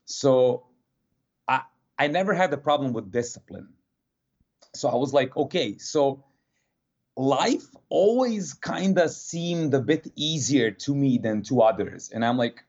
so 0.05 0.67
i 1.47 1.61
i 1.99 2.07
never 2.07 2.35
had 2.35 2.53
a 2.53 2.57
problem 2.57 2.93
with 2.93 3.12
discipline 3.12 3.69
so 4.75 4.89
i 4.89 4.95
was 4.95 5.12
like 5.12 5.37
okay 5.37 5.77
so 5.79 6.25
life 7.17 7.67
always 7.88 8.55
kind 8.55 8.99
of 8.99 9.11
seemed 9.11 9.75
a 9.75 9.81
bit 9.81 10.11
easier 10.17 10.71
to 10.71 10.95
me 10.95 11.19
than 11.19 11.43
to 11.43 11.61
others. 11.62 12.11
And 12.12 12.25
i'm 12.25 12.37
like 12.37 12.64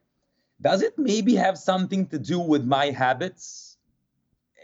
does 0.62 0.84
it 0.84 0.94
maybe 0.98 1.36
have 1.36 1.58
something 1.58 2.06
to 2.08 2.20
do 2.20 2.40
with 2.40 2.64
my 2.64 2.92
habits? 2.92 3.78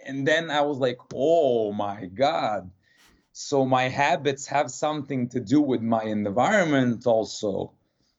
And 0.05 0.27
then 0.27 0.49
i 0.51 0.61
was 0.61 0.77
like 0.77 0.97
oh 1.13 1.71
my 1.71 2.05
god. 2.05 2.71
So 3.33 3.65
my 3.65 3.83
habits 3.83 4.47
have 4.47 4.71
something 4.71 5.29
to 5.29 5.39
do 5.39 5.61
with 5.61 5.81
my 5.81 6.03
environment 6.03 7.05
also. 7.05 7.73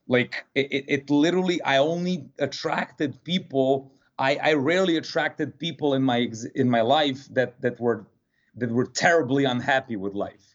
Like 0.07 0.47
it, 0.55 0.85
it 0.89 1.11
literally 1.11 1.61
i 1.63 1.79
only 1.79 2.29
attracted 2.39 3.23
people 3.25 3.93
I, 4.21 4.37
I 4.37 4.53
rarely 4.55 4.97
attracted 4.97 5.59
people 5.59 5.95
in 5.95 6.03
my 6.03 6.31
in 6.55 6.71
my 6.71 6.81
life 6.81 7.29
that 7.35 7.61
that 7.61 7.79
were 7.79 8.07
that 8.57 8.71
were 8.71 8.87
terribly 8.87 9.45
unhappy 9.45 9.97
with 9.97 10.15
life 10.15 10.48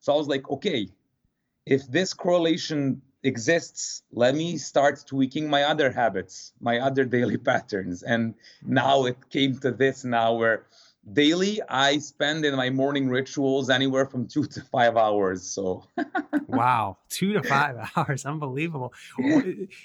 so 0.00 0.12
i 0.12 0.16
was 0.16 0.28
like 0.28 0.48
okay 0.50 0.88
if 1.66 1.86
this 1.86 2.14
correlation 2.14 3.02
exists 3.24 4.02
let 4.12 4.34
me 4.34 4.56
start 4.56 5.04
tweaking 5.06 5.50
my 5.50 5.64
other 5.64 5.90
habits 5.90 6.52
my 6.60 6.78
other 6.78 7.04
daily 7.04 7.36
patterns. 7.50 8.02
And 8.02 8.34
now 8.64 9.04
it 9.06 9.16
came 9.30 9.58
to 9.58 9.70
this 9.70 10.04
now 10.04 10.34
where 10.34 10.66
daily 11.12 11.60
i 11.68 11.98
spend 11.98 12.44
in 12.44 12.54
my 12.54 12.68
morning 12.68 13.08
rituals 13.08 13.70
anywhere 13.70 14.04
from 14.04 14.26
two 14.28 14.44
to 14.44 14.60
five 14.60 14.96
hours 14.96 15.42
so. 15.42 15.84
Wow 16.46 16.98
two 17.08 17.34
to 17.34 17.42
five 17.42 17.76
hours 17.96 18.24
unbelievable. 18.24 18.94
Yeah, 19.18 19.42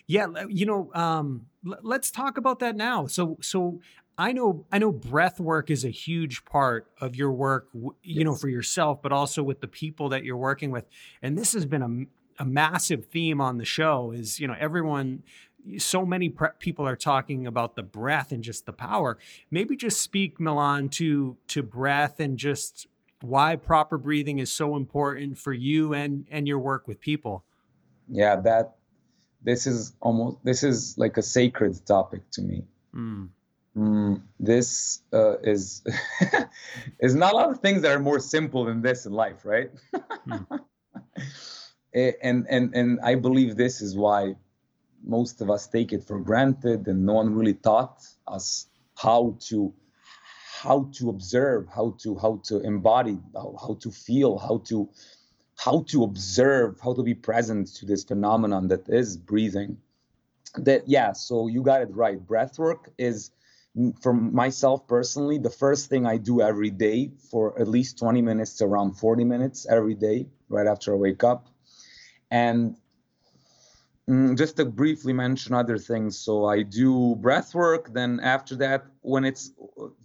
yeah 0.08 0.28
you 0.48 0.66
know 0.66 0.92
um, 0.94 1.48
let's 1.64 2.12
talk 2.12 2.38
about 2.38 2.60
that 2.60 2.76
now. 2.76 3.08
So 3.08 3.38
so 3.42 3.82
i 4.18 4.32
know 4.32 4.66
i 4.72 4.78
know 4.78 4.92
breath 4.92 5.40
work 5.40 5.70
is 5.70 5.84
a 5.84 5.90
huge 5.90 6.46
part 6.46 6.88
of 7.00 7.16
your 7.16 7.32
work 7.32 7.68
you 7.74 7.94
yes. 8.04 8.24
know 8.24 8.36
for 8.36 8.50
yourself 8.50 9.02
but 9.02 9.12
also 9.12 9.42
with 9.44 9.62
the 9.62 9.68
people 9.68 10.10
that 10.10 10.24
you're 10.24 10.38
working 10.38 10.72
with 10.72 10.86
and 11.22 11.38
this 11.38 11.54
has 11.54 11.66
been 11.66 11.82
a, 12.40 12.44
a 12.44 12.46
massive 12.46 13.06
theme 13.06 13.42
on 13.42 13.58
the 13.58 13.66
show 13.66 14.12
is 14.12 14.40
you 14.40 14.48
know 14.48 14.56
everyone 14.60 15.24
so 15.78 16.06
many 16.06 16.30
pre- 16.30 16.50
people 16.60 16.88
are 16.88 16.96
talking 16.96 17.48
about 17.48 17.76
the 17.76 17.84
breath 17.84 18.32
and 18.32 18.44
just 18.44 18.66
the 18.66 18.74
power. 18.74 19.18
Maybe 19.50 19.76
just 19.76 20.02
speak, 20.02 20.40
Milan, 20.40 20.90
to 20.90 21.38
to 21.48 21.64
breath 21.64 22.20
and 22.20 22.38
just 22.38 22.88
why 23.22 23.56
proper 23.56 23.98
breathing 23.98 24.40
is 24.40 24.52
so 24.52 24.76
important 24.76 25.38
for 25.38 25.54
you 25.54 25.94
and 25.94 26.28
and 26.30 26.48
your 26.48 26.60
work 26.60 26.88
with 26.88 27.00
people. 27.00 27.44
Yeah, 28.10 28.36
that 28.42 28.76
this 29.42 29.68
is 29.68 29.94
almost 30.02 30.38
this 30.44 30.64
is 30.64 30.98
like 30.98 31.18
a 31.18 31.24
sacred 31.24 31.86
topic 31.86 32.30
to 32.32 32.42
me. 32.42 32.64
Mm. 32.94 33.30
Mm, 33.76 34.22
this 34.40 35.02
uh, 35.12 35.40
is 35.40 35.84
is 37.00 37.16
not 37.16 37.34
a 37.34 37.36
lot 37.36 37.50
of 37.50 37.60
things 37.60 37.82
that 37.82 37.92
are 37.92 38.00
more 38.00 38.20
simple 38.20 38.66
than 38.66 38.82
this 38.82 39.06
in 39.06 39.14
life, 39.14 39.46
right? 39.46 39.72
mm. 40.28 40.46
and 41.94 42.46
and 42.50 42.76
and 42.76 43.00
I 43.02 43.16
believe 43.16 43.56
this 43.56 43.82
is 43.82 43.96
why 43.96 44.36
most 45.04 45.42
of 45.42 45.50
us 45.50 45.68
take 45.68 45.92
it 45.92 46.04
for 46.04 46.20
granted 46.20 46.88
and 46.88 47.06
no 47.06 47.14
one 47.14 47.36
really 47.36 47.54
taught 47.54 48.02
us 48.28 48.68
how 48.96 49.36
to 49.48 49.74
how 50.62 50.90
to 50.94 51.10
observe 51.10 51.68
how 51.68 51.96
to 52.02 52.16
how 52.18 52.40
to 52.44 52.62
embody 52.62 53.20
how, 53.34 53.56
how 53.60 53.74
to 53.82 53.92
feel 53.92 54.38
how 54.38 54.60
to 54.60 54.90
how 55.58 55.84
to 55.90 56.04
observe 56.04 56.80
how 56.82 56.94
to 56.94 57.04
be 57.04 57.14
present 57.14 57.68
to 57.76 57.86
this 57.86 58.04
phenomenon 58.04 58.68
that 58.68 58.88
is 58.88 59.18
breathing 59.18 59.78
that 60.56 60.88
yeah 60.88 61.12
so 61.12 61.48
you 61.48 61.62
got 61.62 61.82
it 61.82 61.94
right 61.94 62.26
breath 62.26 62.58
work 62.58 62.92
is 62.98 63.32
for 64.02 64.14
myself 64.14 64.88
personally 64.88 65.38
the 65.38 65.50
first 65.50 65.90
thing 65.90 66.06
i 66.06 66.18
do 66.18 66.42
every 66.42 66.70
day 66.70 67.12
for 67.32 67.60
at 67.60 67.68
least 67.68 67.98
20 67.98 68.22
minutes 68.22 68.62
around 68.62 68.94
40 68.94 69.24
minutes 69.24 69.66
every 69.70 69.96
day 69.96 70.28
right 70.50 70.68
after 70.68 70.94
i 70.94 70.98
wake 70.98 71.24
up 71.24 71.48
and 72.30 72.76
Mm, 74.10 74.38
just 74.38 74.58
to 74.58 74.66
briefly 74.66 75.14
mention 75.14 75.54
other 75.54 75.78
things. 75.78 76.18
So 76.18 76.46
I 76.46 76.64
do 76.64 77.16
breath 77.16 77.56
work. 77.56 77.94
Then 77.94 78.20
after 78.20 78.56
that, 78.58 78.86
when 79.02 79.24
it's 79.24 79.54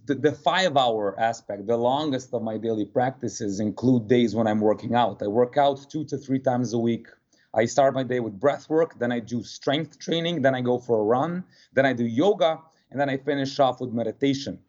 the, 0.05 0.15
the, 0.15 0.31
five 0.31 0.77
hour 0.77 1.19
aspect, 1.19 1.67
the 1.67 1.75
longest 1.75 2.33
of 2.33 2.41
my 2.41 2.57
daily 2.57 2.85
practices 2.85 3.59
include 3.59 4.07
days 4.07 4.33
when 4.33 4.47
I'm 4.47 4.61
working 4.61 4.95
out. 4.95 5.21
I 5.21 5.27
work 5.27 5.57
out 5.57 5.85
two 5.89 6.05
to 6.05 6.17
three 6.17 6.39
times 6.39 6.71
a 6.73 6.77
week. 6.77 7.07
I 7.53 7.65
start 7.65 7.93
my 7.93 8.03
day 8.03 8.21
with 8.21 8.39
breath 8.39 8.69
work. 8.69 8.97
Then 8.97 9.11
I 9.11 9.19
do 9.19 9.43
strength 9.43 9.99
training. 9.99 10.43
Then 10.43 10.55
I 10.55 10.61
go 10.61 10.79
for 10.79 11.01
a 11.01 11.03
run. 11.03 11.43
Then 11.73 11.85
I 11.85 11.91
do 11.91 12.05
yoga. 12.05 12.59
And 12.91 12.99
then 12.99 13.09
I 13.09 13.17
finish 13.17 13.59
off 13.59 13.81
with 13.81 13.91
meditation. 13.91 14.59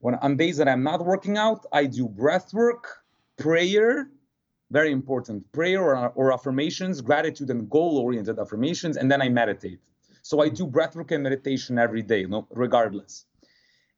When 0.00 0.14
on 0.16 0.36
days 0.36 0.56
that 0.58 0.68
I'm 0.68 0.82
not 0.82 1.04
working 1.04 1.36
out, 1.36 1.66
I 1.72 1.86
do 1.86 2.08
breath 2.08 2.52
work, 2.54 3.02
prayer, 3.36 4.08
very 4.70 4.92
important 4.92 5.50
prayer 5.52 5.82
or, 5.82 6.08
or 6.14 6.32
affirmations 6.32 7.00
gratitude 7.00 7.50
and 7.50 7.68
goal 7.70 7.98
oriented 7.98 8.38
affirmations 8.38 8.96
and 8.96 9.10
then 9.10 9.22
i 9.22 9.28
meditate. 9.28 9.80
So 10.22 10.40
i 10.42 10.48
do 10.48 10.66
breath 10.66 10.94
work 10.94 11.10
and 11.10 11.22
meditation 11.22 11.78
every 11.78 12.02
day 12.02 12.24
no, 12.24 12.46
regardless. 12.50 13.24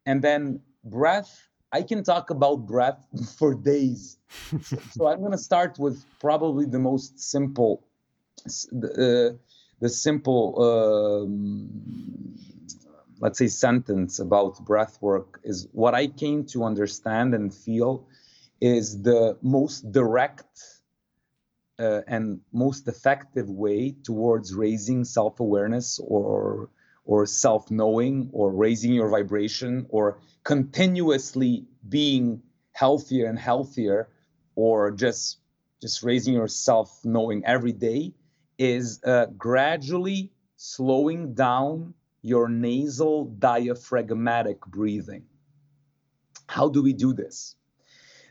And 0.06 0.22
then 0.22 0.60
breath 0.84 1.48
i 1.72 1.82
can 1.82 2.02
talk 2.04 2.30
about 2.30 2.66
breath 2.66 3.04
for 3.38 3.54
days. 3.54 4.18
So, 4.62 4.78
so, 4.92 5.06
i'm 5.08 5.20
going 5.20 5.32
to 5.32 5.38
start 5.38 5.78
with 5.78 6.04
probably 6.20 6.66
the 6.66 6.78
most 6.78 7.18
simple 7.18 7.82
uh, 8.46 9.30
the 9.80 9.88
simple 9.88 10.44
um, 10.66 11.68
let's 13.20 13.38
say 13.38 13.46
sentence 13.46 14.18
about 14.18 14.64
breath 14.64 14.98
work 15.00 15.40
is 15.44 15.68
what 15.72 15.94
i 15.94 16.06
came 16.06 16.44
to 16.44 16.64
understand 16.64 17.34
and 17.34 17.54
feel 17.54 18.06
is 18.60 19.02
the 19.02 19.36
most 19.42 19.90
direct 19.92 20.80
uh, 21.78 22.02
and 22.06 22.40
most 22.52 22.88
effective 22.88 23.48
way 23.48 23.94
towards 24.04 24.54
raising 24.54 25.04
self-awareness 25.04 25.98
or 26.06 26.68
or 27.06 27.26
self-knowing 27.26 28.28
or 28.32 28.52
raising 28.52 28.92
your 28.92 29.08
vibration 29.08 29.86
or 29.88 30.18
continuously 30.44 31.64
being 31.88 32.42
healthier 32.72 33.26
and 33.26 33.38
healthier 33.38 34.08
or 34.54 34.90
just 34.90 35.38
just 35.80 36.02
raising 36.02 36.34
your 36.34 36.48
self-knowing 36.48 37.42
every 37.46 37.72
day 37.72 38.12
is 38.58 39.02
uh, 39.04 39.26
gradually 39.38 40.30
slowing 40.56 41.32
down 41.32 41.94
your 42.22 42.48
nasal 42.48 43.24
diaphragmatic 43.24 44.60
breathing 44.66 45.24
how 46.46 46.68
do 46.68 46.82
we 46.82 46.92
do 46.92 47.12
this 47.12 47.56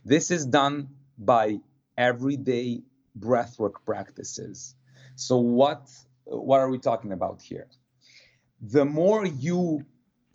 this 0.06 0.32
is 0.32 0.46
done 0.46 0.90
by 1.18 1.60
everyday 1.98 2.82
breathwork 3.18 3.74
practices. 3.86 4.76
So 5.16 5.38
what 5.38 5.90
what 6.24 6.60
are 6.60 6.70
we 6.70 6.78
talking 6.78 7.12
about 7.12 7.42
here? 7.42 7.68
The 8.62 8.86
more 8.86 9.26
you 9.26 9.86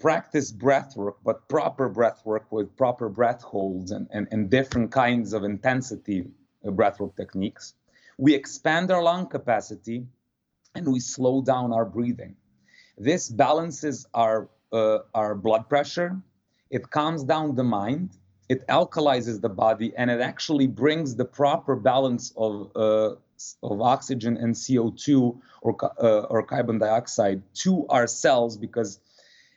practice 0.00 0.52
breathwork, 0.52 1.14
but 1.24 1.48
proper 1.48 1.88
breathwork 1.88 2.46
with 2.50 2.76
proper 2.76 3.08
breath 3.08 3.42
holds 3.42 3.92
and, 3.92 4.08
and, 4.10 4.26
and 4.30 4.50
different 4.50 4.90
kinds 4.90 5.32
of 5.32 5.44
intensity 5.44 6.26
uh, 6.66 6.70
breathwork 6.70 7.16
techniques, 7.16 7.74
we 8.18 8.34
expand 8.34 8.90
our 8.90 9.02
lung 9.02 9.28
capacity 9.28 10.06
and 10.74 10.86
we 10.92 10.98
slow 10.98 11.42
down 11.42 11.72
our 11.72 11.84
breathing. 11.84 12.34
This 12.98 13.28
balances 13.28 14.06
our 14.14 14.48
uh, 14.72 14.98
our 15.14 15.34
blood 15.34 15.68
pressure, 15.68 16.16
it 16.70 16.90
calms 16.90 17.22
down 17.22 17.54
the 17.54 17.62
mind, 17.62 18.10
it 18.48 18.66
alkalizes 18.66 19.40
the 19.40 19.48
body, 19.48 19.92
and 19.96 20.10
it 20.10 20.20
actually 20.20 20.66
brings 20.66 21.14
the 21.14 21.24
proper 21.24 21.76
balance 21.76 22.32
of 22.36 22.70
uh, 22.76 23.14
of 23.62 23.80
oxygen 23.80 24.36
and 24.36 24.54
CO2 24.54 25.38
or 25.62 25.76
uh, 25.82 26.20
or 26.30 26.42
carbon 26.42 26.78
dioxide 26.78 27.42
to 27.54 27.86
our 27.88 28.06
cells 28.06 28.56
because 28.56 29.00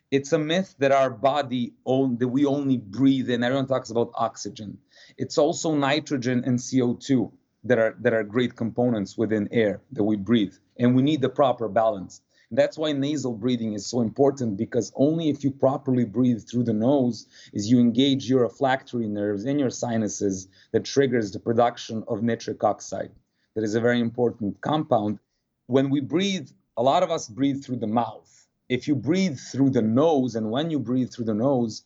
it's 0.09 0.31
a 0.31 0.39
myth 0.39 0.73
that 0.79 0.91
our 0.91 1.09
body 1.09 1.73
own 1.85 2.17
that 2.17 2.27
we 2.27 2.45
only 2.45 2.77
breathe 2.77 3.29
in. 3.29 3.43
Everyone 3.43 3.67
talks 3.67 3.89
about 3.89 4.11
oxygen. 4.15 4.77
It's 5.17 5.37
also 5.37 5.75
nitrogen 5.75 6.43
and 6.45 6.57
CO2 6.57 7.31
that 7.65 7.77
are 7.77 7.95
that 7.99 8.13
are 8.13 8.23
great 8.23 8.55
components 8.55 9.17
within 9.17 9.49
air 9.51 9.81
that 9.91 10.03
we 10.03 10.15
breathe, 10.15 10.55
and 10.77 10.95
we 10.95 11.01
need 11.01 11.21
the 11.21 11.29
proper 11.29 11.67
balance. 11.67 12.21
That's 12.51 12.77
why 12.77 12.93
nasal 12.93 13.33
breathing 13.33 13.73
is 13.73 13.85
so 13.85 13.99
important 13.99 14.55
because 14.55 14.93
only 14.95 15.29
if 15.29 15.43
you 15.43 15.51
properly 15.51 16.05
breathe 16.05 16.47
through 16.47 16.63
the 16.63 16.73
nose 16.73 17.27
is 17.51 17.69
you 17.69 17.79
engage 17.79 18.29
your 18.29 18.45
olfactory 18.45 19.07
nerves 19.07 19.43
in 19.43 19.59
your 19.59 19.69
sinuses 19.69 20.47
that 20.71 20.85
triggers 20.85 21.31
the 21.31 21.39
production 21.39 22.05
of 22.07 22.23
nitric 22.23 22.63
oxide. 22.63 23.11
That 23.55 23.65
is 23.65 23.75
a 23.75 23.81
very 23.81 23.99
important 23.99 24.61
compound. 24.61 25.19
When 25.65 25.89
we 25.89 25.99
breathe, 25.99 26.49
a 26.77 26.83
lot 26.83 27.03
of 27.03 27.11
us 27.11 27.27
breathe 27.27 27.65
through 27.65 27.77
the 27.77 27.87
mouth. 27.87 28.47
If 28.69 28.87
you 28.87 28.95
breathe 28.95 29.37
through 29.37 29.71
the 29.71 29.81
nose, 29.81 30.35
and 30.35 30.49
when 30.49 30.69
you 30.69 30.79
breathe 30.79 31.11
through 31.11 31.25
the 31.25 31.33
nose, 31.33 31.83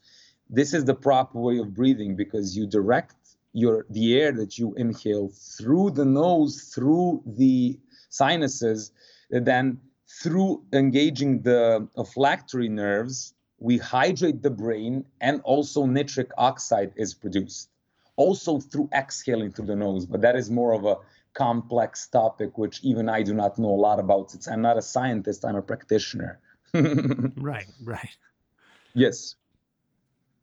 this 0.49 0.73
is 0.73 0.85
the 0.85 0.93
proper 0.93 1.39
way 1.39 1.57
of 1.57 1.73
breathing 1.73 2.15
because 2.15 2.55
you 2.55 2.67
direct 2.67 3.15
your 3.53 3.85
the 3.89 4.19
air 4.19 4.31
that 4.33 4.57
you 4.59 4.75
inhale 4.75 5.29
through 5.29 5.91
the 5.91 6.05
nose, 6.05 6.71
through 6.73 7.23
the 7.25 7.79
sinuses, 8.09 8.91
then 9.29 9.79
through 10.19 10.63
engaging 10.73 11.41
the 11.41 11.87
olfactory 11.95 12.69
nerves, 12.69 13.33
we 13.59 13.77
hydrate 13.77 14.41
the 14.41 14.49
brain 14.49 15.05
and 15.21 15.41
also 15.43 15.85
nitric 15.85 16.31
oxide 16.37 16.91
is 16.95 17.13
produced. 17.13 17.69
Also 18.15 18.59
through 18.59 18.89
exhaling 18.93 19.51
through 19.51 19.67
the 19.67 19.75
nose, 19.75 20.05
but 20.05 20.21
that 20.21 20.35
is 20.35 20.49
more 20.51 20.73
of 20.73 20.85
a 20.85 20.97
complex 21.33 22.07
topic, 22.07 22.57
which 22.57 22.83
even 22.83 23.07
I 23.07 23.23
do 23.23 23.33
not 23.33 23.57
know 23.57 23.69
a 23.69 23.81
lot 23.87 23.99
about. 23.99 24.33
It's, 24.33 24.47
I'm 24.47 24.61
not 24.61 24.77
a 24.77 24.81
scientist, 24.81 25.45
I'm 25.45 25.55
a 25.55 25.61
practitioner. 25.61 26.39
right, 26.73 27.67
right. 27.83 28.17
Yes. 28.93 29.35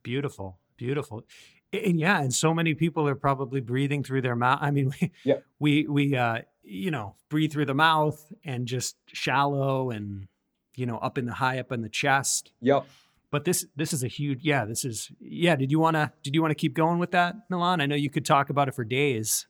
Beautiful, 0.02 0.58
beautiful. 0.76 1.24
And 1.72 2.00
yeah, 2.00 2.22
and 2.22 2.32
so 2.32 2.54
many 2.54 2.74
people 2.74 3.06
are 3.06 3.14
probably 3.14 3.60
breathing 3.60 4.02
through 4.02 4.22
their 4.22 4.36
mouth. 4.36 4.60
I 4.62 4.70
mean, 4.70 4.92
we, 5.00 5.12
yeah. 5.24 5.38
we, 5.58 5.86
we, 5.86 6.16
uh, 6.16 6.38
you 6.68 6.90
know, 6.90 7.14
breathe 7.28 7.52
through 7.52 7.66
the 7.66 7.74
mouth 7.74 8.32
and 8.44 8.66
just 8.66 8.96
shallow 9.06 9.90
and, 9.90 10.28
you 10.76 10.86
know, 10.86 10.98
up 10.98 11.18
in 11.18 11.26
the 11.26 11.34
high 11.34 11.58
up 11.58 11.72
in 11.72 11.82
the 11.82 11.88
chest. 11.88 12.52
Yep. 12.60 12.86
But 13.30 13.44
this 13.44 13.66
this 13.76 13.92
is 13.92 14.02
a 14.02 14.08
huge 14.08 14.40
yeah, 14.42 14.64
this 14.64 14.84
is 14.84 15.10
yeah, 15.20 15.56
did 15.56 15.70
you 15.70 15.78
wanna 15.78 16.12
did 16.22 16.34
you 16.34 16.40
want 16.40 16.50
to 16.50 16.54
keep 16.54 16.74
going 16.74 16.98
with 16.98 17.10
that, 17.10 17.34
Milan? 17.50 17.80
I 17.80 17.86
know 17.86 17.94
you 17.94 18.08
could 18.08 18.24
talk 18.24 18.48
about 18.48 18.68
it 18.68 18.74
for 18.74 18.84
days. 18.84 19.46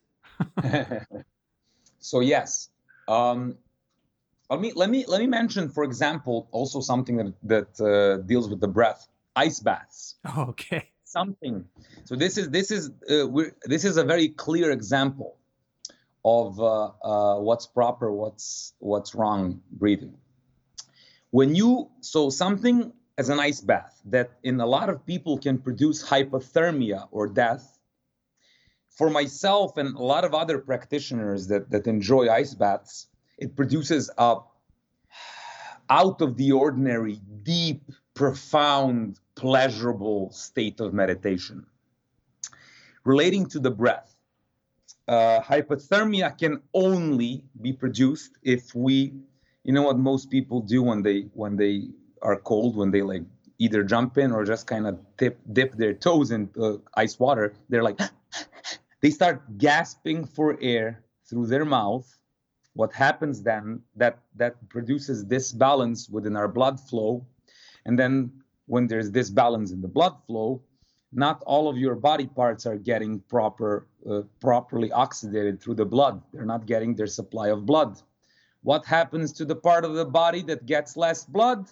so 2.00 2.20
yes. 2.20 2.70
Um 3.06 3.56
let 4.50 4.60
me 4.60 4.72
let 4.74 4.90
me 4.90 5.04
let 5.06 5.20
me 5.20 5.26
mention, 5.26 5.68
for 5.68 5.84
example, 5.84 6.48
also 6.50 6.80
something 6.80 7.16
that 7.18 7.34
that 7.44 7.80
uh, 7.80 8.22
deals 8.26 8.48
with 8.48 8.60
the 8.60 8.68
breath: 8.68 9.06
ice 9.36 9.60
baths. 9.60 10.16
Oh, 10.24 10.46
okay. 10.48 10.90
Something. 11.04 11.64
So 12.04 12.16
this 12.16 12.36
is 12.36 12.50
this 12.50 12.70
is 12.70 12.90
uh, 13.08 13.26
this 13.64 13.84
is 13.84 13.96
a 13.96 14.04
very 14.04 14.28
clear 14.28 14.70
example 14.70 15.37
of 16.24 16.60
uh, 16.60 16.90
uh, 17.02 17.40
what's 17.40 17.66
proper, 17.66 18.12
what's 18.12 18.74
what's 18.78 19.14
wrong 19.14 19.60
breathing. 19.70 20.16
When 21.30 21.54
you 21.54 21.90
so 22.00 22.30
something 22.30 22.92
as 23.18 23.28
an 23.28 23.40
ice 23.40 23.60
bath 23.60 24.00
that 24.06 24.30
in 24.44 24.60
a 24.60 24.66
lot 24.66 24.88
of 24.88 25.04
people 25.04 25.38
can 25.38 25.58
produce 25.58 26.08
hypothermia 26.08 27.08
or 27.10 27.26
death. 27.26 27.74
For 28.90 29.10
myself 29.10 29.76
and 29.76 29.96
a 29.96 30.02
lot 30.02 30.24
of 30.24 30.34
other 30.34 30.58
practitioners 30.58 31.48
that, 31.48 31.70
that 31.70 31.86
enjoy 31.86 32.28
ice 32.28 32.54
baths, 32.54 33.06
it 33.36 33.54
produces 33.54 34.10
a 34.18 34.38
out 35.90 36.20
of 36.20 36.36
the 36.36 36.52
ordinary, 36.52 37.20
deep, 37.42 37.82
profound, 38.14 39.18
pleasurable 39.36 40.30
state 40.32 40.80
of 40.80 40.92
meditation. 40.92 41.64
Relating 43.04 43.46
to 43.46 43.58
the 43.58 43.70
breath, 43.70 44.07
uh, 45.08 45.40
hypothermia 45.40 46.36
can 46.38 46.60
only 46.74 47.44
be 47.60 47.72
produced 47.72 48.32
if 48.42 48.74
we 48.74 49.12
you 49.64 49.72
know 49.72 49.82
what 49.82 49.98
most 49.98 50.30
people 50.30 50.60
do 50.60 50.82
when 50.82 51.02
they 51.02 51.22
when 51.34 51.56
they 51.56 51.88
are 52.22 52.36
cold 52.36 52.76
when 52.76 52.90
they 52.90 53.02
like 53.02 53.22
either 53.58 53.82
jump 53.82 54.18
in 54.18 54.30
or 54.32 54.44
just 54.44 54.66
kind 54.66 54.86
of 54.86 54.98
dip 55.16 55.40
dip 55.52 55.76
their 55.76 55.94
toes 55.94 56.30
in 56.30 56.48
uh, 56.60 56.74
ice 56.94 57.18
water 57.18 57.54
they're 57.68 57.82
like 57.82 57.98
they 59.00 59.10
start 59.10 59.58
gasping 59.58 60.24
for 60.24 60.58
air 60.60 61.04
through 61.28 61.46
their 61.46 61.64
mouth. 61.64 62.06
What 62.74 62.92
happens 62.92 63.42
then 63.42 63.82
that 63.96 64.18
that 64.36 64.68
produces 64.68 65.26
this 65.26 65.52
balance 65.52 66.08
within 66.08 66.36
our 66.36 66.48
blood 66.48 66.78
flow. 66.80 67.26
And 67.84 67.98
then 67.98 68.32
when 68.66 68.86
there's 68.86 69.10
this 69.10 69.30
balance 69.30 69.72
in 69.72 69.80
the 69.80 69.88
blood 69.88 70.14
flow 70.26 70.62
not 71.12 71.42
all 71.46 71.68
of 71.68 71.78
your 71.78 71.94
body 71.94 72.26
parts 72.26 72.66
are 72.66 72.76
getting 72.76 73.20
proper 73.20 73.86
uh, 74.08 74.22
properly 74.40 74.90
oxidated 74.90 75.60
through 75.60 75.74
the 75.74 75.84
blood. 75.84 76.22
They're 76.32 76.44
not 76.44 76.66
getting 76.66 76.94
their 76.94 77.06
supply 77.06 77.48
of 77.48 77.66
blood. 77.66 78.00
What 78.62 78.84
happens 78.84 79.32
to 79.34 79.44
the 79.44 79.56
part 79.56 79.84
of 79.84 79.94
the 79.94 80.04
body 80.04 80.42
that 80.42 80.66
gets 80.66 80.96
less 80.96 81.24
blood? 81.24 81.68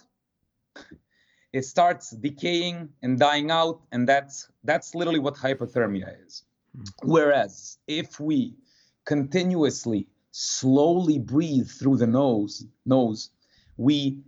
It 1.53 1.63
starts 1.65 2.11
decaying 2.11 2.89
and 3.01 3.17
dying 3.17 3.51
out 3.51 3.81
and 3.91 4.07
that's 4.07 4.49
that's 4.63 4.95
literally 4.95 5.19
what 5.19 5.35
hypothermia 5.35 6.25
is. 6.25 6.43
Mm. 6.77 6.89
whereas 7.03 7.77
if 7.87 8.19
we 8.19 8.55
continuously 9.05 10.07
slowly 10.31 11.17
breathe 11.17 11.69
through 11.69 11.97
the 11.97 12.07
nose 12.07 12.65
nose 12.85 13.31
we 13.77 14.19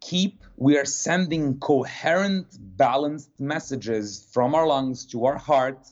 keep 0.00 0.42
we 0.56 0.76
are 0.76 0.84
sending 0.84 1.58
coherent 1.58 2.46
balanced 2.76 3.38
messages 3.40 4.26
from 4.32 4.54
our 4.54 4.66
lungs 4.66 5.06
to 5.06 5.24
our 5.24 5.38
heart 5.38 5.86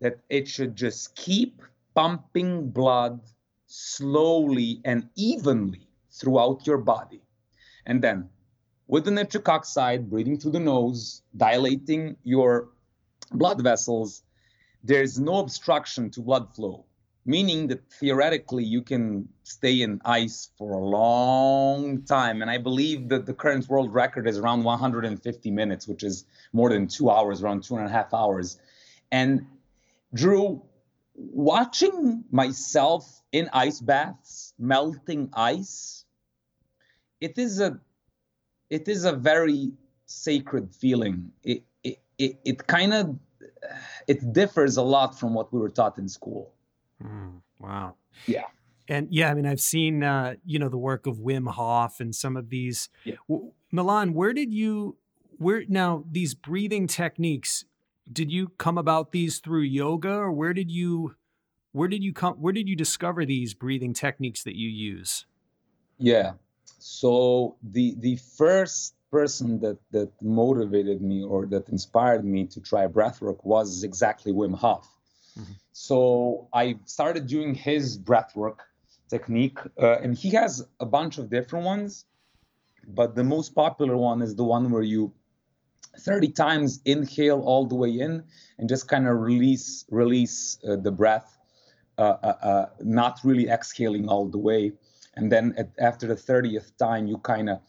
that 0.00 0.18
it 0.28 0.48
should 0.48 0.76
just 0.76 1.14
keep 1.14 1.62
pumping 1.94 2.70
blood 2.70 3.20
slowly 3.66 4.80
and 4.84 5.08
evenly 5.16 5.86
throughout 6.10 6.66
your 6.66 6.78
body. 6.78 7.22
And 7.86 8.02
then 8.02 8.28
with 8.86 9.04
the 9.04 9.10
nitric 9.10 9.48
oxide 9.48 10.10
breathing 10.10 10.38
through 10.38 10.52
the 10.52 10.60
nose 10.60 11.22
dilating 11.36 12.16
your 12.22 12.68
blood 13.32 13.62
vessels 13.62 14.22
there's 14.84 15.18
no 15.18 15.36
obstruction 15.38 16.10
to 16.10 16.20
blood 16.20 16.54
flow 16.54 16.84
meaning 17.24 17.68
that 17.68 17.80
theoretically 17.92 18.64
you 18.64 18.82
can 18.82 19.28
stay 19.44 19.82
in 19.82 20.00
ice 20.04 20.50
for 20.58 20.72
a 20.72 20.84
long 20.84 22.02
time. 22.02 22.42
And 22.42 22.50
I 22.50 22.58
believe 22.58 23.08
that 23.10 23.26
the 23.26 23.34
current 23.34 23.68
world 23.68 23.92
record 23.94 24.26
is 24.26 24.38
around 24.38 24.64
150 24.64 25.50
minutes, 25.50 25.86
which 25.86 26.02
is 26.02 26.24
more 26.52 26.70
than 26.70 26.88
two 26.88 27.10
hours, 27.10 27.42
around 27.42 27.62
two 27.62 27.76
and 27.76 27.86
a 27.86 27.90
half 27.90 28.12
hours. 28.12 28.58
And 29.10 29.46
Drew, 30.12 30.62
watching 31.14 32.24
myself 32.30 33.22
in 33.30 33.48
ice 33.52 33.80
baths, 33.80 34.54
melting 34.58 35.30
ice, 35.32 36.04
it 37.20 37.38
is 37.38 37.60
a 37.60 37.78
it 38.68 38.88
is 38.88 39.04
a 39.04 39.12
very 39.12 39.72
sacred 40.06 40.74
feeling. 40.74 41.30
It 41.44 41.62
it 41.84 41.98
it, 42.18 42.38
it 42.44 42.66
kind 42.66 42.92
of 42.92 43.18
it 44.08 44.32
differs 44.32 44.76
a 44.76 44.82
lot 44.82 45.18
from 45.18 45.34
what 45.34 45.52
we 45.52 45.60
were 45.60 45.70
taught 45.70 45.98
in 45.98 46.08
school. 46.08 46.52
Mm, 47.02 47.42
wow. 47.58 47.96
Yeah. 48.26 48.44
And 48.88 49.08
yeah, 49.10 49.30
I 49.30 49.34
mean, 49.34 49.46
I've 49.46 49.60
seen 49.60 50.02
uh, 50.02 50.34
you 50.44 50.58
know 50.58 50.68
the 50.68 50.78
work 50.78 51.06
of 51.06 51.18
Wim 51.18 51.50
Hof 51.50 52.00
and 52.00 52.14
some 52.14 52.36
of 52.36 52.50
these. 52.50 52.88
Yeah. 53.04 53.16
W- 53.28 53.52
Milan, 53.70 54.12
where 54.12 54.32
did 54.32 54.52
you 54.52 54.96
where 55.38 55.64
now 55.68 56.04
these 56.10 56.34
breathing 56.34 56.86
techniques? 56.86 57.64
Did 58.12 58.32
you 58.32 58.48
come 58.58 58.78
about 58.78 59.12
these 59.12 59.38
through 59.38 59.62
yoga, 59.62 60.12
or 60.12 60.32
where 60.32 60.52
did 60.52 60.70
you 60.70 61.14
where 61.72 61.88
did 61.88 62.02
you 62.02 62.12
come 62.12 62.34
where 62.34 62.52
did 62.52 62.68
you 62.68 62.76
discover 62.76 63.24
these 63.24 63.54
breathing 63.54 63.94
techniques 63.94 64.42
that 64.44 64.56
you 64.56 64.68
use? 64.68 65.26
Yeah. 65.98 66.32
So 66.78 67.56
the 67.62 67.94
the 67.98 68.16
first 68.16 68.94
person 69.10 69.60
that 69.60 69.78
that 69.92 70.10
motivated 70.20 71.00
me 71.00 71.22
or 71.22 71.46
that 71.46 71.68
inspired 71.68 72.24
me 72.24 72.46
to 72.46 72.60
try 72.60 72.86
breathwork 72.86 73.44
was 73.44 73.84
exactly 73.84 74.32
Wim 74.32 74.54
Hof. 74.56 74.88
Mm-hmm. 75.38 75.52
So 75.72 76.48
I 76.52 76.76
started 76.84 77.26
doing 77.26 77.54
his 77.54 77.98
breathwork 77.98 78.58
technique, 79.08 79.58
uh, 79.80 79.98
and 80.02 80.16
he 80.16 80.30
has 80.30 80.66
a 80.80 80.86
bunch 80.86 81.18
of 81.18 81.30
different 81.30 81.64
ones, 81.64 82.06
but 82.86 83.14
the 83.14 83.24
most 83.24 83.54
popular 83.54 83.96
one 83.96 84.22
is 84.22 84.34
the 84.34 84.44
one 84.44 84.70
where 84.70 84.82
you 84.82 85.12
30 85.98 86.28
times 86.28 86.80
inhale 86.84 87.40
all 87.40 87.66
the 87.66 87.74
way 87.74 87.90
in 87.90 88.24
and 88.58 88.68
just 88.68 88.88
kind 88.88 89.06
of 89.06 89.18
release 89.20 89.84
release 89.90 90.58
uh, 90.66 90.76
the 90.76 90.90
breath, 90.90 91.38
uh, 91.98 92.16
uh, 92.22 92.26
uh, 92.42 92.66
not 92.80 93.20
really 93.24 93.48
exhaling 93.48 94.08
all 94.08 94.26
the 94.26 94.38
way, 94.38 94.72
and 95.16 95.30
then 95.30 95.54
at, 95.58 95.70
after 95.78 96.06
the 96.06 96.14
30th 96.14 96.76
time 96.78 97.06
you 97.06 97.18
kind 97.18 97.50
of 97.50 97.60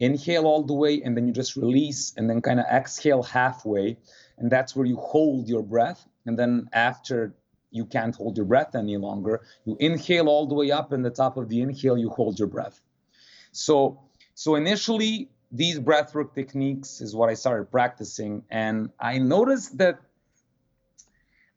inhale 0.00 0.46
all 0.46 0.62
the 0.62 0.74
way 0.74 1.02
and 1.02 1.16
then 1.16 1.26
you 1.26 1.32
just 1.32 1.56
release 1.56 2.14
and 2.16 2.28
then 2.28 2.40
kind 2.40 2.58
of 2.58 2.66
exhale 2.66 3.22
halfway 3.22 3.96
and 4.38 4.50
that's 4.50 4.74
where 4.74 4.86
you 4.86 4.96
hold 4.96 5.46
your 5.46 5.62
breath 5.62 6.06
and 6.30 6.38
then 6.38 6.52
after 6.72 7.34
you 7.72 7.84
can't 7.84 8.14
hold 8.14 8.36
your 8.36 8.46
breath 8.46 8.72
any 8.76 8.96
longer 8.96 9.34
you 9.64 9.76
inhale 9.80 10.28
all 10.28 10.46
the 10.46 10.54
way 10.54 10.70
up 10.70 10.92
and 10.92 11.04
the 11.04 11.14
top 11.22 11.36
of 11.36 11.48
the 11.48 11.60
inhale 11.60 11.98
you 11.98 12.08
hold 12.08 12.38
your 12.38 12.50
breath. 12.56 12.80
So 13.50 13.74
so 14.34 14.54
initially 14.54 15.28
these 15.50 15.80
breathwork 15.80 16.32
techniques 16.40 17.00
is 17.00 17.10
what 17.18 17.28
i 17.28 17.34
started 17.34 17.66
practicing. 17.78 18.44
And 18.48 18.90
i 19.00 19.18
noticed 19.18 19.78
that 19.78 19.96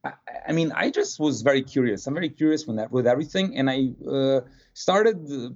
I, 0.04 0.12
I 0.50 0.52
mean, 0.52 0.72
I 0.76 0.90
just 0.90 1.20
was 1.20 1.42
very 1.42 1.62
curious. 1.62 2.08
I'm 2.08 2.14
very 2.14 2.30
curious 2.30 2.68
with 2.68 2.78
that, 2.78 2.92
with 2.92 3.08
everything, 3.08 3.58
and 3.58 3.70
I 3.70 3.90
uh, 4.10 4.42
started 4.74 5.18
uh, 5.32 5.50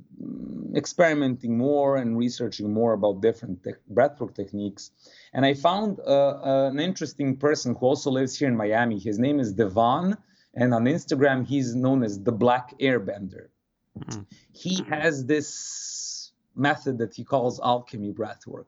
experimenting 0.76 1.58
more 1.58 1.98
and 1.98 2.18
researching 2.18 2.74
more 2.74 2.94
about 2.94 3.22
different 3.22 3.64
te- 3.64 3.72
breathwork 3.92 4.36
techniques. 4.36 4.92
And 5.34 5.46
I 5.46 5.54
found 5.54 6.00
uh, 6.00 6.04
uh, 6.04 6.70
an 6.72 6.80
interesting 6.80 7.38
person 7.38 7.76
who 7.76 7.86
also 7.86 8.12
lives 8.12 8.38
here 8.38 8.48
in 8.48 8.56
Miami. 8.56 9.00
His 9.00 9.20
name 9.20 9.40
is 9.40 9.54
Devon, 9.54 10.18
and 10.54 10.74
on 10.74 10.86
Instagram 10.86 11.46
he's 11.46 11.76
known 11.76 12.04
as 12.04 12.22
the 12.22 12.32
Black 12.32 12.78
Airbender. 12.80 13.48
Mm-hmm. 14.00 14.22
He 14.54 14.84
has 14.90 15.26
this 15.26 16.32
method 16.56 16.98
that 17.00 17.14
he 17.14 17.24
calls 17.24 17.60
alchemy 17.60 18.14
breathwork. 18.14 18.66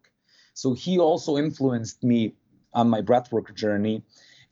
So 0.53 0.73
he 0.73 0.99
also 0.99 1.37
influenced 1.37 2.03
me 2.03 2.35
on 2.73 2.89
my 2.89 3.01
breathwork 3.01 3.53
journey 3.55 4.03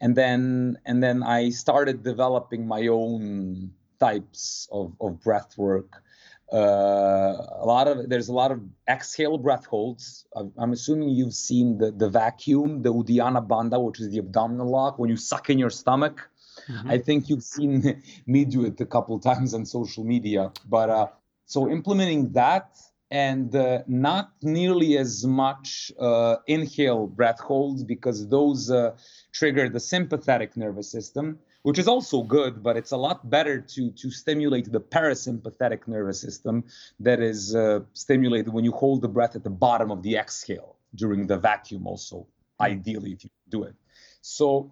and 0.01 0.15
then 0.15 0.77
and 0.85 1.01
then 1.01 1.23
I 1.23 1.49
started 1.49 2.03
developing 2.03 2.67
my 2.67 2.87
own 2.87 3.71
types 3.99 4.67
of, 4.71 4.93
of 5.01 5.21
breath 5.21 5.57
work. 5.57 6.03
Uh, 6.51 7.35
a 7.59 7.65
lot 7.65 7.87
of 7.87 8.09
there's 8.09 8.29
a 8.29 8.33
lot 8.33 8.51
of 8.51 8.61
exhale 8.87 9.37
breath 9.37 9.65
holds. 9.65 10.25
I'm 10.57 10.71
assuming 10.71 11.09
you've 11.09 11.33
seen 11.33 11.77
the 11.77 11.91
the 11.91 12.09
vacuum, 12.09 12.83
the 12.83 12.93
Uddiyana 12.93 13.45
Bandha, 13.45 13.83
which 13.83 13.99
is 13.99 14.09
the 14.11 14.19
abdominal 14.19 14.69
lock 14.69 14.97
when 14.97 15.09
you 15.09 15.17
suck 15.17 15.49
in 15.49 15.59
your 15.59 15.69
stomach. 15.69 16.29
Mm-hmm. 16.69 16.89
I 16.89 16.97
think 16.99 17.29
you've 17.29 17.43
seen 17.43 18.01
me 18.25 18.45
do 18.45 18.65
it 18.65 18.79
a 18.79 18.85
couple 18.85 19.19
times 19.19 19.53
on 19.53 19.65
social 19.65 20.03
media. 20.03 20.51
But 20.67 20.89
uh, 20.89 21.07
so 21.45 21.69
implementing 21.69 22.31
that 22.33 22.77
and 23.09 23.55
uh, 23.55 23.83
not 23.87 24.31
nearly 24.41 24.97
as 24.97 25.25
much 25.25 25.91
uh, 25.99 26.37
inhale 26.47 27.07
breath 27.07 27.39
holds 27.39 27.83
because 27.83 28.27
those 28.27 28.69
uh, 28.69 28.95
trigger 29.31 29.69
the 29.69 29.79
sympathetic 29.79 30.57
nervous 30.57 30.91
system, 30.91 31.39
which 31.63 31.79
is 31.79 31.87
also 31.87 32.21
good, 32.21 32.61
but 32.61 32.75
it's 32.75 32.91
a 32.91 32.97
lot 32.97 33.29
better 33.29 33.61
to 33.61 33.91
to 33.91 34.11
stimulate 34.11 34.71
the 34.71 34.81
parasympathetic 34.81 35.87
nervous 35.87 36.19
system 36.19 36.63
that 36.99 37.21
is 37.21 37.55
uh, 37.55 37.79
stimulated 37.93 38.51
when 38.51 38.65
you 38.65 38.71
hold 38.71 39.01
the 39.01 39.07
breath 39.07 39.35
at 39.35 39.43
the 39.43 39.49
bottom 39.49 39.89
of 39.91 40.03
the 40.03 40.17
exhale 40.17 40.75
during 40.95 41.27
the 41.27 41.37
vacuum. 41.37 41.87
Also, 41.87 42.27
ideally, 42.59 43.11
if 43.11 43.23
you 43.23 43.29
do 43.49 43.63
it. 43.63 43.75
So, 44.21 44.69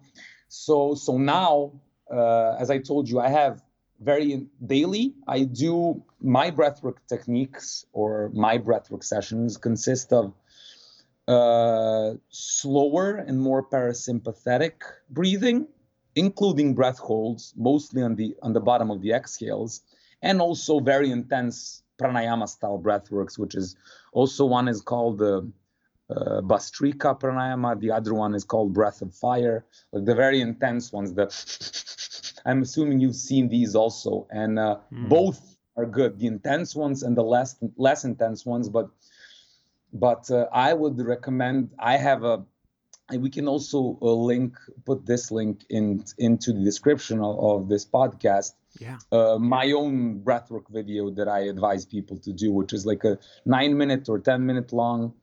so 0.48 0.94
so 0.94 1.16
now, 1.16 1.72
uh, 2.12 2.56
as 2.58 2.70
I 2.70 2.78
told 2.78 3.08
you, 3.08 3.18
I 3.18 3.28
have 3.28 3.62
very 4.00 4.46
daily. 4.64 5.14
I 5.26 5.44
do 5.44 6.02
my 6.20 6.50
breathwork 6.50 6.96
techniques 7.08 7.86
or 7.92 8.30
my 8.34 8.58
breathwork 8.58 9.04
sessions 9.04 9.56
consist 9.56 10.12
of 10.12 10.34
uh, 11.28 12.14
slower 12.30 13.16
and 13.16 13.40
more 13.40 13.62
parasympathetic 13.62 14.74
breathing 15.10 15.66
including 16.14 16.74
breath 16.74 16.98
holds 16.98 17.52
mostly 17.56 18.00
on 18.00 18.14
the 18.14 18.34
on 18.42 18.52
the 18.52 18.60
bottom 18.60 18.90
of 18.90 19.02
the 19.02 19.12
exhales 19.12 19.82
and 20.22 20.40
also 20.40 20.78
very 20.78 21.10
intense 21.10 21.82
pranayama 21.98 22.48
style 22.48 22.78
breathworks 22.78 23.38
which 23.38 23.54
is 23.56 23.76
also 24.12 24.44
one 24.44 24.68
is 24.68 24.80
called 24.80 25.18
the 25.18 25.50
uh, 26.08 26.40
Bhastrika 26.40 27.18
pranayama. 27.18 27.78
The 27.80 27.90
other 27.90 28.14
one 28.14 28.34
is 28.34 28.44
called 28.44 28.72
breath 28.72 29.02
of 29.02 29.12
fire. 29.14 29.64
Like 29.92 30.04
the 30.04 30.14
very 30.14 30.40
intense 30.40 30.92
ones 30.92 31.12
the 31.12 31.26
I'm 32.46 32.62
assuming 32.62 33.00
you've 33.00 33.16
seen 33.16 33.48
these 33.48 33.74
also, 33.74 34.26
and 34.30 34.58
uh, 34.58 34.78
mm. 34.92 35.08
both 35.08 35.56
are 35.76 35.84
good. 35.84 36.18
The 36.18 36.26
intense 36.26 36.74
ones 36.74 37.02
and 37.02 37.16
the 37.16 37.22
less 37.22 37.56
less 37.76 38.04
intense 38.04 38.46
ones, 38.46 38.68
but 38.68 38.88
but 39.92 40.30
uh, 40.30 40.46
I 40.52 40.72
would 40.72 40.98
recommend. 40.98 41.70
I 41.78 41.96
have 41.96 42.24
a. 42.24 42.44
We 43.16 43.30
can 43.30 43.46
also 43.46 43.98
uh, 44.02 44.12
link 44.12 44.56
put 44.84 45.06
this 45.06 45.30
link 45.30 45.64
in 45.68 46.04
into 46.18 46.52
the 46.52 46.62
description 46.62 47.20
of, 47.20 47.38
of 47.38 47.68
this 47.68 47.84
podcast. 47.84 48.52
Yeah. 48.78 48.98
Uh, 49.10 49.38
my 49.38 49.72
own 49.72 50.20
breathwork 50.20 50.68
video 50.70 51.10
that 51.10 51.28
I 51.28 51.40
advise 51.40 51.84
people 51.84 52.18
to 52.18 52.32
do, 52.32 52.52
which 52.52 52.72
is 52.72 52.86
like 52.86 53.04
a 53.04 53.18
nine 53.44 53.76
minute 53.76 54.08
or 54.08 54.18
ten 54.18 54.44
minute 54.46 54.72
long, 54.72 55.14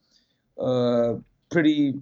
uh, 0.59 1.15
pretty 1.49 1.95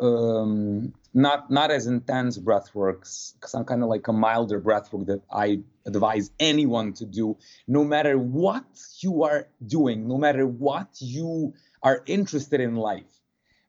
um, 0.00 0.92
not 1.14 1.50
not 1.50 1.70
as 1.70 1.86
intense 1.86 2.38
breath 2.38 2.74
works 2.74 3.34
some 3.44 3.64
kind 3.64 3.82
of 3.82 3.88
like 3.88 4.06
a 4.08 4.12
milder 4.12 4.60
breath 4.60 4.92
work 4.92 5.06
that 5.06 5.22
i 5.32 5.58
advise 5.86 6.30
anyone 6.38 6.92
to 6.92 7.04
do 7.04 7.36
no 7.66 7.82
matter 7.82 8.16
what 8.18 8.64
you 9.00 9.24
are 9.24 9.48
doing 9.66 10.06
no 10.06 10.18
matter 10.18 10.46
what 10.46 10.88
you 11.00 11.52
are 11.82 12.02
interested 12.06 12.60
in 12.60 12.76
life. 12.76 13.20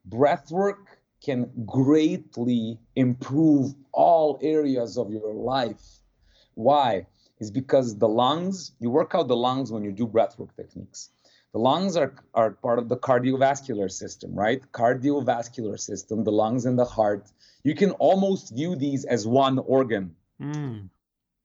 Breath 0.06 0.52
work 0.52 1.00
can 1.24 1.50
greatly 1.66 2.80
improve 2.96 3.74
all 3.92 4.40
areas 4.42 4.98
of 4.98 5.12
your 5.12 5.34
life. 5.34 5.82
Why? 6.56 7.08
Is 7.40 7.52
because 7.52 7.98
the 7.98 8.08
lungs 8.08 8.74
you 8.80 8.90
work 8.90 9.16
out 9.16 9.28
the 9.28 9.36
lungs 9.36 9.72
when 9.72 9.84
you 9.84 9.92
do 9.92 10.06
breath 10.06 10.38
work 10.38 10.54
techniques 10.56 11.10
the 11.52 11.60
lungs 11.60 11.98
are, 11.98 12.14
are 12.34 12.52
part 12.52 12.80
of 12.80 12.90
the 12.90 12.98
cardiovascular 12.98 13.90
system, 13.90 14.36
right? 14.36 14.62
Cardiovascular 14.72 15.80
system, 15.80 16.24
the 16.24 16.32
lungs 16.32 16.66
and 16.66 16.78
the 16.78 16.86
heart. 16.86 17.32
You 17.64 17.76
can 17.76 17.92
almost 17.92 18.54
view 18.54 18.76
these 18.76 19.06
as 19.06 19.28
one 19.28 19.58
organ. 19.60 20.16
Mm. 20.42 20.90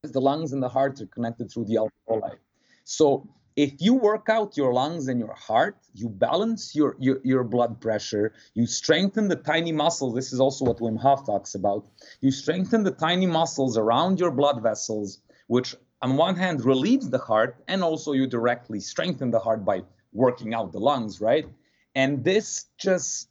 The 0.03 0.21
lungs 0.21 0.53
and 0.53 0.63
the 0.63 0.69
heart 0.69 1.01
are 1.01 1.07
connected 1.07 1.51
through 1.51 1.65
the 1.65 1.77
alveoli. 1.77 2.37
So 2.85 3.27
if 3.57 3.73
you 3.79 3.95
work 3.95 4.29
out 4.29 4.57
your 4.57 4.75
lungs 4.75 5.09
and 5.09 5.19
your 5.19 5.33
heart, 5.35 5.79
you 5.95 6.11
balance 6.11 6.75
your, 6.75 6.97
your, 6.99 7.21
your 7.25 7.45
blood 7.45 7.81
pressure, 7.81 8.35
you 8.53 8.67
strengthen 8.67 9.29
the 9.29 9.37
tiny 9.37 9.73
muscles. 9.73 10.15
This 10.15 10.33
is 10.35 10.41
also 10.41 10.67
what 10.67 10.79
Wim 10.79 10.99
Hof 10.99 11.25
talks 11.25 11.55
about. 11.55 11.87
You 12.21 12.31
strengthen 12.31 12.83
the 12.83 12.91
tiny 12.91 13.27
muscles 13.27 13.79
around 13.79 14.21
your 14.21 14.33
blood 14.33 14.63
vessels, 14.63 15.21
which 15.47 15.77
on 16.03 16.17
one 16.17 16.37
hand 16.37 16.65
relieves 16.65 17.09
the 17.09 17.19
heart, 17.19 17.57
and 17.67 17.83
also 17.83 18.13
you 18.13 18.27
directly 18.27 18.81
strengthen 18.81 19.31
the 19.31 19.39
heart 19.39 19.65
by 19.65 19.83
working 20.15 20.55
out 20.55 20.73
the 20.73 20.81
lungs, 20.81 21.21
right? 21.21 21.47
And 21.95 22.25
this 22.25 22.67
just 22.79 23.29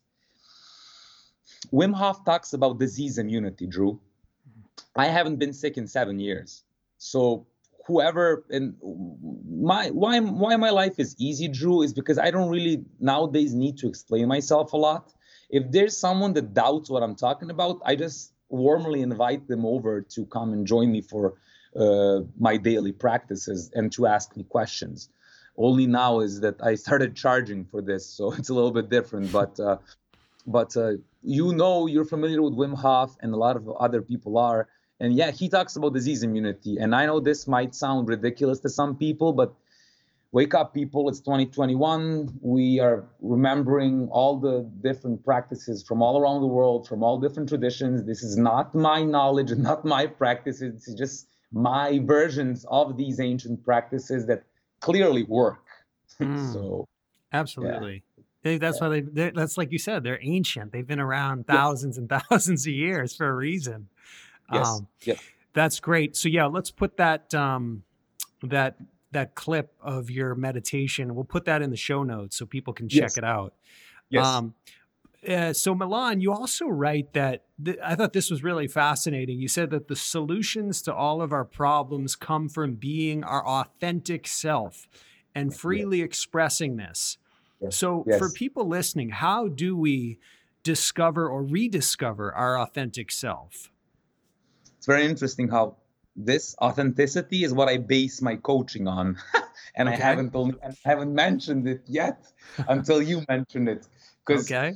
Wim 1.72 1.93
Hof 1.93 2.24
talks 2.26 2.54
about 2.54 2.78
disease 2.78 3.17
immunity, 3.17 3.65
Drew. 3.65 4.00
I 4.96 5.08
haven't 5.08 5.38
been 5.38 5.54
sick 5.54 5.78
in 5.78 5.88
seven 5.88 6.19
years. 6.19 6.63
So 6.98 7.48
whoever 7.88 8.46
and 8.50 8.76
my 9.50 9.89
why 9.89 10.19
why 10.19 10.56
my 10.58 10.69
life 10.69 11.00
is 11.00 11.15
easy, 11.17 11.48
Drew, 11.48 11.82
is 11.82 11.93
because 11.93 12.19
I 12.19 12.32
don't 12.32 12.50
really 12.50 12.86
nowadays 13.00 13.54
need 13.54 13.78
to 13.80 13.88
explain 13.88 14.28
myself 14.28 14.74
a 14.74 14.78
lot. 14.78 15.13
If 15.50 15.72
there's 15.72 15.98
someone 15.98 16.34
that 16.34 16.54
doubts 16.54 16.89
what 16.89 17.04
I'm 17.04 17.15
talking 17.15 17.50
about, 17.50 17.82
I 17.86 17.96
just 17.96 18.34
warmly 18.50 19.02
invite 19.02 19.48
them 19.48 19.65
over 19.65 20.02
to 20.02 20.26
come 20.26 20.54
and 20.54 20.65
join 20.67 20.91
me 20.91 21.02
for 21.02 21.34
uh, 21.76 22.22
my 22.39 22.58
daily 22.58 22.91
practices 22.91 23.72
and 23.74 23.91
to 23.93 24.06
ask 24.06 24.36
me 24.38 24.43
questions 24.43 25.10
only 25.58 25.88
now 25.88 26.20
is 26.20 26.42
that 26.42 26.62
I 26.62 26.76
started 26.76 27.16
charging 27.24 27.66
for 27.66 27.82
this, 27.82 28.06
so 28.06 28.32
it's 28.34 28.50
a 28.50 28.54
little 28.54 28.72
bit 28.72 28.89
different. 28.89 29.32
But 29.32 29.60
uh, 29.60 29.78
but 30.48 30.76
uh, 30.76 30.94
you 31.22 31.54
know, 31.54 31.88
you're 31.88 32.06
familiar 32.06 32.42
with 32.42 32.54
Wim 32.54 32.76
Hof, 32.76 33.16
and 33.22 33.34
a 33.34 33.38
lot 33.38 33.56
of 33.56 33.70
other 33.70 34.02
people 34.02 34.38
are. 34.38 34.68
And 35.00 35.13
yeah, 35.16 35.32
he 35.32 35.50
talks 35.50 35.76
about 35.76 35.94
disease 35.94 36.24
immunity. 36.24 36.78
And 36.78 36.96
I 36.96 37.06
know 37.06 37.20
this 37.20 37.48
might 37.48 37.76
sound 37.76 38.08
ridiculous 38.08 38.60
to 38.60 38.70
some 38.70 38.96
people, 38.96 39.34
but 39.34 39.54
wake 40.32 40.54
up, 40.54 40.74
people! 40.74 41.10
It's 41.10 41.20
2021. 41.20 42.39
We 42.42 42.80
are 42.80 43.06
remembering 43.22 44.08
all 44.12 44.39
the 44.39 44.70
different 44.82 45.26
practices 45.26 45.84
from 45.84 46.02
all 46.02 46.20
around 46.20 46.42
the 46.42 46.48
world, 46.48 46.88
from 46.88 47.04
all 47.04 47.20
different 47.20 47.50
traditions. 47.50 48.06
This 48.06 48.24
is 48.24 48.38
not 48.38 48.76
my 48.76 49.04
knowledge, 49.04 49.52
not 49.58 49.84
my 49.84 50.06
practice. 50.08 50.62
It's 50.62 50.94
just 50.94 51.28
my 51.52 52.00
versions 52.04 52.66
of 52.70 52.98
these 52.98 53.20
ancient 53.20 53.63
practices 53.63 54.26
that 54.28 54.44
clearly 54.84 55.24
work. 55.24 55.60
Mm, 56.22 56.54
so 56.54 56.88
absolutely. 57.34 58.04
Yeah. 58.43 58.60
That's 58.60 58.80
yeah. 58.80 58.88
why 58.88 59.02
they. 59.02 59.32
That's 59.32 59.58
like 59.58 59.72
you 59.72 59.80
said. 59.80 60.04
They're 60.04 60.19
ancient. 60.22 60.72
They've 60.72 60.86
been 60.86 61.00
around 61.00 61.48
thousands 61.48 61.96
yes. 61.96 61.98
and 61.98 62.10
thousands 62.30 62.67
of 62.67 62.74
years 62.74 63.15
for 63.15 63.28
a 63.28 63.34
reason. 63.34 63.88
Yes. 64.54 64.67
Um, 64.67 64.88
yes. 65.02 65.19
That's 65.54 65.80
great. 65.80 66.15
So 66.15 66.30
yeah, 66.30 66.46
let's 66.46 66.69
put 66.69 66.98
that 66.98 67.34
um, 67.34 67.84
that 68.43 68.78
that 69.12 69.34
clip 69.34 69.74
of 69.82 70.12
your 70.12 70.36
meditation. 70.36 71.15
We'll 71.15 71.24
put 71.24 71.46
that 71.46 71.63
in 71.63 71.72
the 71.72 71.78
show 71.78 72.04
notes 72.04 72.38
so 72.38 72.46
people 72.46 72.74
can 72.74 72.88
check 72.88 73.02
yes. 73.02 73.17
it 73.17 73.24
out. 73.24 73.56
Yes. 74.10 74.26
Um, 74.26 74.54
uh, 75.28 75.54
so 75.54 75.76
Milan, 75.76 76.22
you 76.22 76.32
also 76.32 76.68
write 76.68 77.14
that 77.14 77.44
th- 77.64 77.78
I 77.84 77.96
thought 77.96 78.14
this 78.14 78.30
was 78.30 78.44
really 78.44 78.68
fascinating. 78.68 79.40
You 79.40 79.48
said 79.48 79.70
that 79.72 79.88
the 79.88 79.96
solutions 79.96 80.82
to 80.84 80.94
all 80.94 81.22
of 81.22 81.32
our 81.32 81.46
problems 81.46 82.16
come 82.16 82.50
from 82.50 82.76
being 82.76 83.24
our 83.24 83.46
authentic 83.46 84.28
self 84.28 84.88
and 85.36 85.56
freely 85.56 86.00
yeah. 86.00 86.06
expressing 86.06 86.78
this. 86.78 87.18
So, 87.70 88.04
yes. 88.06 88.20
for 88.20 88.30
people 88.30 88.68
listening, 88.68 89.10
how 89.10 89.48
do 89.48 89.78
we 89.78 90.20
discover 90.64 91.30
or 91.30 91.44
rediscover 91.44 92.34
our 92.34 92.60
authentic 92.60 93.10
self? 93.10 93.72
It's 94.78 94.86
very 94.86 95.06
interesting 95.06 95.48
how 95.48 95.78
this 96.16 96.56
authenticity 96.62 97.46
is 97.46 97.54
what 97.54 97.70
I 97.70 97.78
base 97.78 98.22
my 98.22 98.36
coaching 98.36 98.88
on. 98.88 99.18
and 99.76 99.88
okay. 99.88 99.98
I 99.98 100.00
haven't 100.00 100.36
only, 100.36 100.56
I 100.62 100.74
haven't 100.84 101.14
mentioned 101.14 101.68
it 101.68 101.84
yet 101.88 102.26
until 102.68 103.02
you 103.02 103.24
mentioned 103.30 103.70
it. 103.70 103.88
Because 104.26 104.52
okay. 104.52 104.74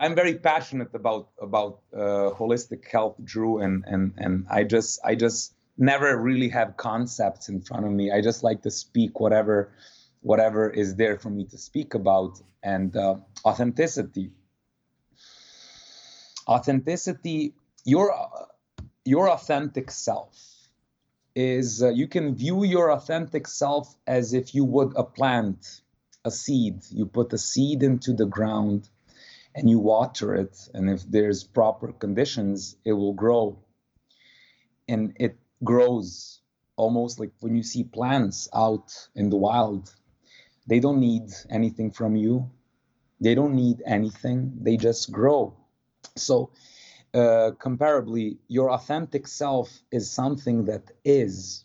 I'm 0.00 0.14
very 0.14 0.34
passionate 0.34 0.94
about 0.94 1.30
about 1.40 1.80
uh, 1.92 2.30
holistic 2.38 2.86
health, 2.90 3.16
Drew, 3.24 3.58
and 3.58 3.84
and 3.86 4.14
and 4.16 4.46
I 4.48 4.64
just 4.64 5.00
I 5.04 5.16
just 5.16 5.54
never 5.76 6.16
really 6.16 6.48
have 6.50 6.76
concepts 6.76 7.48
in 7.48 7.60
front 7.62 7.86
of 7.86 7.92
me. 7.92 8.12
I 8.12 8.20
just 8.20 8.42
like 8.42 8.62
to 8.62 8.70
speak 8.70 9.18
whatever 9.18 9.72
whatever 10.20 10.70
is 10.70 10.96
there 10.96 11.18
for 11.18 11.30
me 11.30 11.44
to 11.46 11.58
speak 11.58 11.94
about 11.94 12.40
and 12.62 12.96
uh, 12.96 13.16
authenticity. 13.44 14.30
Authenticity, 16.46 17.54
your 17.84 18.14
your 19.04 19.30
authentic 19.30 19.90
self 19.90 20.36
is 21.34 21.82
uh, 21.82 21.90
you 21.90 22.06
can 22.06 22.36
view 22.36 22.64
your 22.64 22.92
authentic 22.92 23.48
self 23.48 23.96
as 24.06 24.32
if 24.32 24.54
you 24.54 24.64
would 24.64 24.92
a 24.96 25.04
plant, 25.04 25.82
a 26.24 26.30
seed. 26.30 26.82
You 26.90 27.06
put 27.06 27.32
a 27.32 27.38
seed 27.38 27.82
into 27.82 28.12
the 28.12 28.26
ground 28.26 28.88
and 29.58 29.68
you 29.68 29.80
water 29.80 30.34
it 30.34 30.68
and 30.72 30.88
if 30.88 31.02
there's 31.10 31.42
proper 31.42 31.92
conditions 31.92 32.76
it 32.84 32.92
will 32.92 33.12
grow. 33.12 33.58
And 34.88 35.14
it 35.18 35.36
grows 35.64 36.40
almost 36.76 37.18
like 37.18 37.32
when 37.40 37.56
you 37.56 37.64
see 37.64 37.82
plants 37.82 38.48
out 38.54 38.88
in 39.16 39.30
the 39.30 39.36
wild 39.36 39.92
they 40.68 40.80
don't 40.80 41.00
need 41.00 41.32
anything 41.50 41.90
from 41.90 42.14
you. 42.14 42.50
They 43.20 43.34
don't 43.34 43.54
need 43.54 43.82
anything. 43.86 44.52
They 44.60 44.76
just 44.76 45.10
grow. 45.10 45.56
So 46.14 46.50
uh, 47.14 47.52
comparably 47.58 48.36
your 48.48 48.70
authentic 48.70 49.26
self 49.26 49.80
is 49.90 50.10
something 50.10 50.66
that 50.66 50.92
is. 51.04 51.64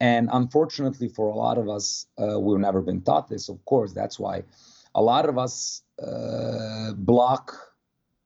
And 0.00 0.28
unfortunately 0.32 1.08
for 1.08 1.28
a 1.28 1.34
lot 1.34 1.58
of 1.58 1.68
us 1.68 2.06
uh, 2.22 2.38
we've 2.38 2.60
never 2.60 2.82
been 2.82 3.00
taught 3.02 3.28
this 3.28 3.48
of 3.48 3.64
course. 3.64 3.92
That's 3.94 4.18
why 4.18 4.44
a 4.94 5.02
lot 5.02 5.28
of 5.28 5.38
us 5.38 5.82
uh, 6.02 6.92
block 6.94 7.54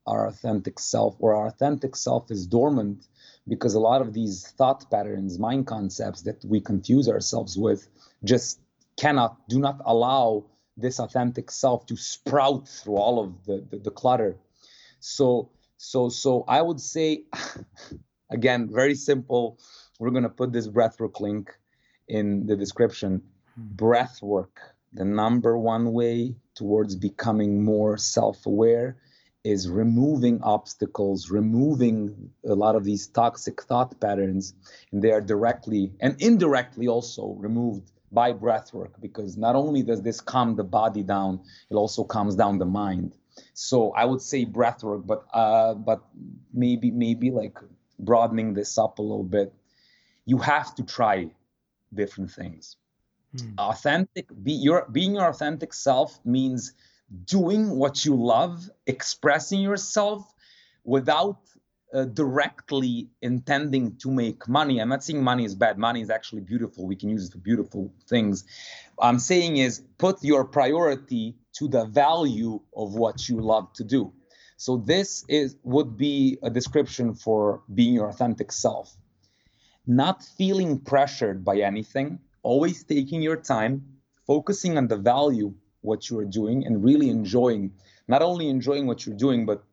our 0.07 0.27
authentic 0.27 0.79
self, 0.79 1.17
or 1.21 1.35
our 1.35 1.47
authentic 1.47 1.95
self 1.95 2.31
is 2.31 2.47
dormant 2.47 3.07
because 3.49 3.75
a 3.75 3.81
lot 3.81 4.01
of 4.01 4.13
these 4.13 4.49
thought 4.59 4.91
patterns, 4.91 5.39
mind 5.39 5.67
concepts 5.67 6.23
that 6.23 6.45
we 6.45 6.61
confuse 6.61 7.09
ourselves 7.09 7.57
with 7.57 7.89
just 8.25 8.61
cannot, 8.97 9.49
do 9.49 9.59
not 9.59 9.81
allow 9.85 10.45
this 10.77 10.99
authentic 10.99 11.51
self 11.51 11.87
to 11.87 11.97
sprout 11.97 12.69
through 12.69 12.97
all 12.97 13.23
of 13.23 13.45
the, 13.45 13.65
the, 13.71 13.79
the 13.79 13.91
clutter. 13.91 14.37
So, 15.01 15.51
so, 15.77 16.09
so 16.09 16.45
I 16.49 16.63
would 16.63 16.81
say, 16.81 17.25
again, 18.31 18.71
very 18.73 18.95
simple. 18.95 19.59
We're 19.99 20.11
going 20.11 20.23
to 20.25 20.29
put 20.29 20.53
this 20.53 20.69
breathwork 20.69 21.21
link 21.21 21.51
in 22.09 22.47
the 22.47 22.57
description. 22.57 23.23
Hmm. 23.55 23.77
Breathwork, 23.77 24.57
the 24.93 25.05
number 25.05 25.59
one 25.59 25.93
way 25.93 26.37
towards 26.55 26.97
becoming 26.97 27.65
more 27.65 27.97
self 27.97 28.47
aware 28.47 28.97
is 29.45 29.69
removing 29.69 30.41
obstacles, 30.43 31.31
removing 31.31 32.31
a 32.47 32.55
lot 32.55 32.77
of 32.77 32.85
these 32.85 33.09
toxic 33.09 33.63
thought 33.63 34.01
patterns, 34.01 34.55
and 34.93 35.03
they 35.03 35.11
are 35.11 35.21
directly 35.21 35.93
and 36.01 36.21
indirectly 36.21 36.87
also 36.87 37.35
removed 37.39 37.91
by 38.13 38.33
breath 38.33 38.73
work 38.73 38.93
because 39.01 39.37
not 39.37 39.57
only 39.57 39.83
does 39.83 40.03
this 40.03 40.21
calm 40.21 40.55
the 40.55 40.65
body 40.65 41.03
down, 41.03 41.41
it 41.71 41.75
also 41.75 42.05
calms 42.05 42.37
down 42.37 42.59
the 42.59 42.67
mind. 42.67 43.17
So 43.55 43.93
I 43.93 44.05
would 44.05 44.21
say 44.21 44.45
breath 44.45 44.85
work, 44.85 45.07
but 45.07 45.25
uh, 45.33 45.75
but 45.75 46.03
maybe 46.53 46.91
maybe 46.91 47.31
like 47.31 47.59
broadening 47.99 48.55
this 48.55 48.79
up 48.79 48.99
a 48.99 49.03
little 49.03 49.25
bit. 49.25 49.53
You 50.25 50.39
have 50.39 50.75
to 50.77 50.85
try 50.85 51.31
different 51.93 52.31
things. 52.31 52.77
Hmm. 53.39 53.55
Authentic, 53.59 54.29
be 54.43 54.53
your 54.53 54.87
being 54.91 55.15
your 55.15 55.29
authentic 55.29 55.73
self 55.73 56.21
means 56.25 56.75
doing 57.25 57.71
what 57.71 58.05
you 58.05 58.15
love, 58.15 58.69
expressing 58.87 59.61
yourself 59.61 60.33
without 60.85 61.39
uh, 61.95 62.05
directly 62.05 63.11
intending 63.21 63.97
to 63.97 64.11
make 64.11 64.49
money. 64.49 64.81
I'm 64.81 64.89
not 64.89 65.05
saying 65.05 65.23
money 65.23 65.45
is 65.45 65.55
bad. 65.55 65.79
Money 65.79 66.01
is 66.01 66.11
actually 66.11 66.43
beautiful. 66.43 66.87
We 66.87 66.97
can 66.97 67.11
use 67.11 67.29
it 67.29 67.33
for 67.33 67.39
beautiful 67.39 67.93
things. 68.09 68.45
I'm 68.99 69.19
saying 69.19 69.59
is 69.59 69.83
put 69.99 70.23
your 70.23 70.45
priority 70.45 71.37
to 71.55 71.69
the 71.69 71.85
value 71.85 72.61
of 72.75 72.95
what 72.95 73.29
you 73.29 73.41
love 73.41 73.73
to 73.75 73.85
do. 73.85 74.13
So 74.57 74.77
this 74.77 75.25
is 75.29 75.57
would 75.65 75.97
be 75.97 76.39
a 76.43 76.51
description 76.51 77.15
for 77.15 77.63
being 77.75 77.95
your 77.95 78.09
authentic 78.09 78.53
self. 78.53 78.97
Not 79.87 80.23
feeling 80.23 80.79
pressured 80.79 81.45
by 81.45 81.59
anything, 81.59 82.21
always 82.43 82.85
taking 82.85 83.23
your 83.23 83.37
time, 83.37 83.85
focusing 84.27 84.77
on 84.77 84.89
the 84.89 84.97
value 84.97 85.55
what 85.83 86.09
you 86.09 86.19
are 86.19 86.25
doing 86.25 86.65
and 86.65 86.83
really 86.83 87.11
enjoying 87.11 87.73
not 88.09 88.23
only 88.23 88.49
enjoying 88.49 88.87
what 88.87 89.05
you're 89.05 89.17
doing 89.17 89.45
but 89.47 89.65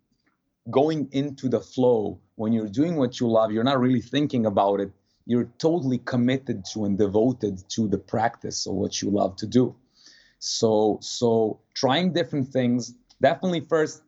going 0.69 1.07
into 1.11 1.49
the 1.49 1.59
flow. 1.59 2.19
When 2.35 2.53
you're 2.53 2.67
doing 2.67 2.95
what 2.95 3.19
you 3.19 3.29
love 3.29 3.51
you're 3.51 3.63
not 3.63 3.79
really 3.79 4.01
thinking 4.01 4.45
about 4.45 4.79
it. 4.79 4.91
You're 5.25 5.49
totally 5.59 5.99
committed 5.99 6.65
to 6.73 6.85
and 6.85 6.97
devoted 6.97 7.63
to 7.69 7.87
the 7.87 7.99
practice 7.99 8.65
of 8.65 8.73
what 8.73 9.01
you 9.01 9.11
love 9.11 9.35
to 9.37 9.47
do. 9.47 9.75
So 10.39 10.99
so 11.01 11.59
trying 11.73 12.13
different 12.13 12.49
things 12.49 12.93
definitely 13.21 13.61
first 13.61 14.01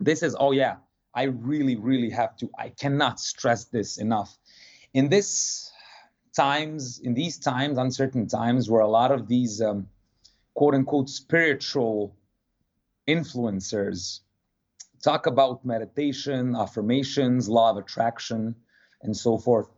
this 0.00 0.22
is 0.22 0.34
oh 0.38 0.52
yeah 0.52 0.76
i 1.14 1.24
really 1.24 1.76
really 1.76 2.10
have 2.10 2.36
to 2.36 2.50
i 2.58 2.68
cannot 2.70 3.20
stress 3.20 3.64
this 3.64 3.98
enough. 3.98 4.36
In 4.94 5.08
this 5.08 5.70
times, 6.38 7.00
in 7.00 7.14
these 7.14 7.36
times, 7.36 7.78
uncertain 7.78 8.26
times, 8.28 8.70
where 8.70 8.82
a 8.82 8.94
lot 9.00 9.10
of 9.10 9.26
these 9.26 9.60
um, 9.60 9.88
quote 10.54 10.74
unquote 10.74 11.08
spiritual 11.08 12.16
influencers 13.08 14.20
talk 15.02 15.26
about 15.26 15.64
meditation, 15.64 16.54
affirmations, 16.54 17.48
law 17.48 17.70
of 17.70 17.76
attraction, 17.76 18.54
and 19.02 19.16
so 19.16 19.36
forth. 19.36 19.68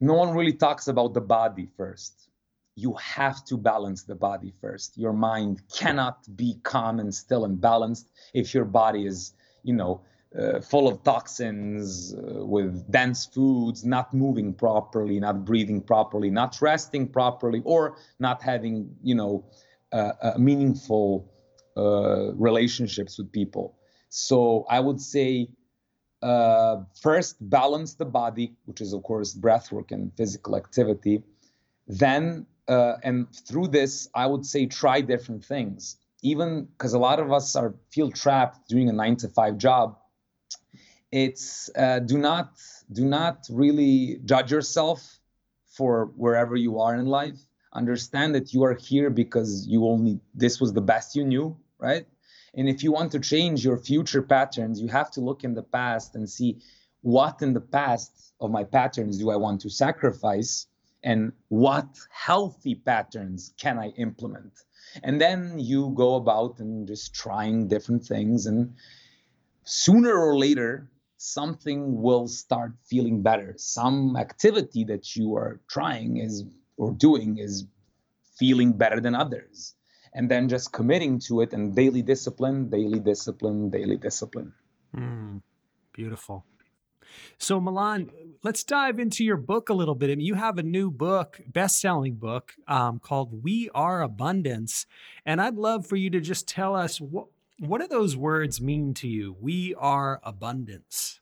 No 0.00 0.14
one 0.14 0.30
really 0.36 0.56
talks 0.66 0.88
about 0.88 1.14
the 1.14 1.20
body 1.20 1.68
first. 1.76 2.28
You 2.74 2.94
have 2.94 3.44
to 3.46 3.56
balance 3.56 4.02
the 4.04 4.14
body 4.14 4.52
first. 4.60 4.96
Your 4.96 5.12
mind 5.12 5.62
cannot 5.78 6.16
be 6.36 6.56
calm 6.62 6.98
and 6.98 7.14
still 7.14 7.44
and 7.44 7.60
balanced 7.60 8.10
if 8.32 8.54
your 8.54 8.64
body 8.64 9.06
is, 9.06 9.34
you 9.62 9.74
know, 9.74 10.02
uh, 10.38 10.60
full 10.60 10.86
of 10.86 11.02
toxins, 11.02 12.14
uh, 12.14 12.46
with 12.46 12.88
dense 12.92 13.26
foods, 13.26 13.84
not 13.84 14.14
moving 14.14 14.54
properly, 14.54 15.18
not 15.18 15.44
breathing 15.44 15.80
properly, 15.80 16.30
not 16.30 16.56
resting 16.60 17.08
properly, 17.08 17.60
or 17.64 17.96
not 18.20 18.40
having, 18.40 18.94
you 19.02 19.14
know, 19.14 19.44
uh, 19.90 20.12
uh 20.22 20.34
meaningful 20.38 21.28
uh, 21.76 22.32
relationships 22.34 23.18
with 23.18 23.32
people. 23.32 23.76
So 24.08 24.66
I 24.70 24.78
would 24.78 25.00
say 25.00 25.48
uh, 26.22 26.82
first 27.02 27.36
balance 27.40 27.94
the 27.94 28.04
body, 28.04 28.54
which 28.66 28.80
is 28.80 28.92
of 28.92 29.02
course 29.02 29.34
breath 29.34 29.72
work 29.72 29.90
and 29.90 30.12
physical 30.16 30.56
activity. 30.56 31.24
Then 31.88 32.46
and 32.68 33.26
through 33.34 33.66
this, 33.66 34.08
I 34.14 34.26
would 34.26 34.46
say 34.46 34.66
try 34.66 35.00
different 35.00 35.44
things. 35.44 35.96
Even 36.22 36.66
because 36.66 36.92
a 36.92 37.00
lot 37.00 37.18
of 37.18 37.32
us 37.32 37.56
are 37.56 37.74
feel 37.90 38.12
trapped 38.12 38.68
doing 38.68 38.88
a 38.88 38.92
nine 38.92 39.16
to 39.16 39.28
five 39.28 39.58
job 39.58 39.96
it's 41.12 41.70
uh, 41.76 41.98
do 42.00 42.18
not 42.18 42.52
do 42.92 43.04
not 43.04 43.46
really 43.50 44.20
judge 44.24 44.50
yourself 44.50 45.18
for 45.66 46.06
wherever 46.16 46.56
you 46.56 46.80
are 46.80 46.94
in 46.94 47.06
life. 47.06 47.38
Understand 47.72 48.34
that 48.34 48.52
you 48.52 48.64
are 48.64 48.74
here 48.74 49.10
because 49.10 49.66
you 49.66 49.86
only 49.86 50.20
this 50.34 50.60
was 50.60 50.72
the 50.72 50.80
best 50.80 51.14
you 51.14 51.24
knew 51.24 51.56
right? 51.80 52.06
And 52.54 52.68
if 52.68 52.82
you 52.82 52.92
want 52.92 53.12
to 53.12 53.20
change 53.20 53.64
your 53.64 53.78
future 53.78 54.22
patterns 54.22 54.80
you 54.80 54.88
have 54.88 55.10
to 55.12 55.20
look 55.20 55.44
in 55.44 55.54
the 55.54 55.62
past 55.62 56.14
and 56.14 56.28
see 56.28 56.58
what 57.02 57.42
in 57.42 57.54
the 57.54 57.60
past 57.60 58.32
of 58.40 58.50
my 58.50 58.64
patterns 58.64 59.18
do 59.18 59.30
i 59.30 59.36
want 59.36 59.60
to 59.62 59.70
sacrifice 59.70 60.66
and 61.02 61.32
what 61.48 61.88
healthy 62.10 62.74
patterns 62.74 63.54
can 63.58 63.78
i 63.78 63.88
implement. 63.96 64.52
And 65.02 65.20
then 65.20 65.58
you 65.58 65.92
go 65.94 66.16
about 66.16 66.58
and 66.58 66.86
just 66.86 67.14
trying 67.14 67.68
different 67.68 68.04
things 68.04 68.46
and 68.46 68.74
sooner 69.64 70.14
or 70.14 70.36
later 70.36 70.90
something 71.20 72.00
will 72.00 72.26
start 72.26 72.72
feeling 72.88 73.20
better. 73.20 73.54
Some 73.58 74.16
activity 74.16 74.84
that 74.84 75.14
you 75.14 75.34
are 75.36 75.60
trying 75.68 76.16
is 76.16 76.44
or 76.78 76.92
doing 76.92 77.36
is 77.36 77.66
feeling 78.38 78.72
better 78.72 79.00
than 79.00 79.14
others. 79.14 79.74
And 80.14 80.30
then 80.30 80.48
just 80.48 80.72
committing 80.72 81.20
to 81.28 81.42
it 81.42 81.52
and 81.52 81.76
daily 81.76 82.00
discipline, 82.00 82.70
daily 82.70 83.00
discipline, 83.00 83.68
daily 83.68 83.98
discipline. 83.98 84.54
Mm, 84.96 85.42
beautiful. 85.92 86.46
So, 87.36 87.60
Milan, 87.60 88.10
let's 88.42 88.64
dive 88.64 88.98
into 88.98 89.22
your 89.22 89.36
book 89.36 89.68
a 89.68 89.74
little 89.74 89.94
bit. 89.94 90.10
I 90.10 90.14
mean, 90.14 90.26
you 90.26 90.34
have 90.34 90.58
a 90.58 90.62
new 90.62 90.90
book, 90.90 91.40
best-selling 91.46 92.14
book, 92.14 92.54
um, 92.66 92.98
called 92.98 93.42
"We 93.42 93.68
Are 93.74 94.00
Abundance," 94.00 94.86
and 95.26 95.40
I'd 95.40 95.56
love 95.56 95.86
for 95.86 95.96
you 95.96 96.08
to 96.10 96.20
just 96.20 96.48
tell 96.48 96.74
us 96.74 97.00
what 97.00 97.26
what 97.60 97.80
do 97.80 97.86
those 97.86 98.16
words 98.16 98.60
mean 98.60 98.94
to 98.94 99.06
you. 99.06 99.36
We 99.38 99.74
are 99.74 100.20
abundance. 100.24 101.20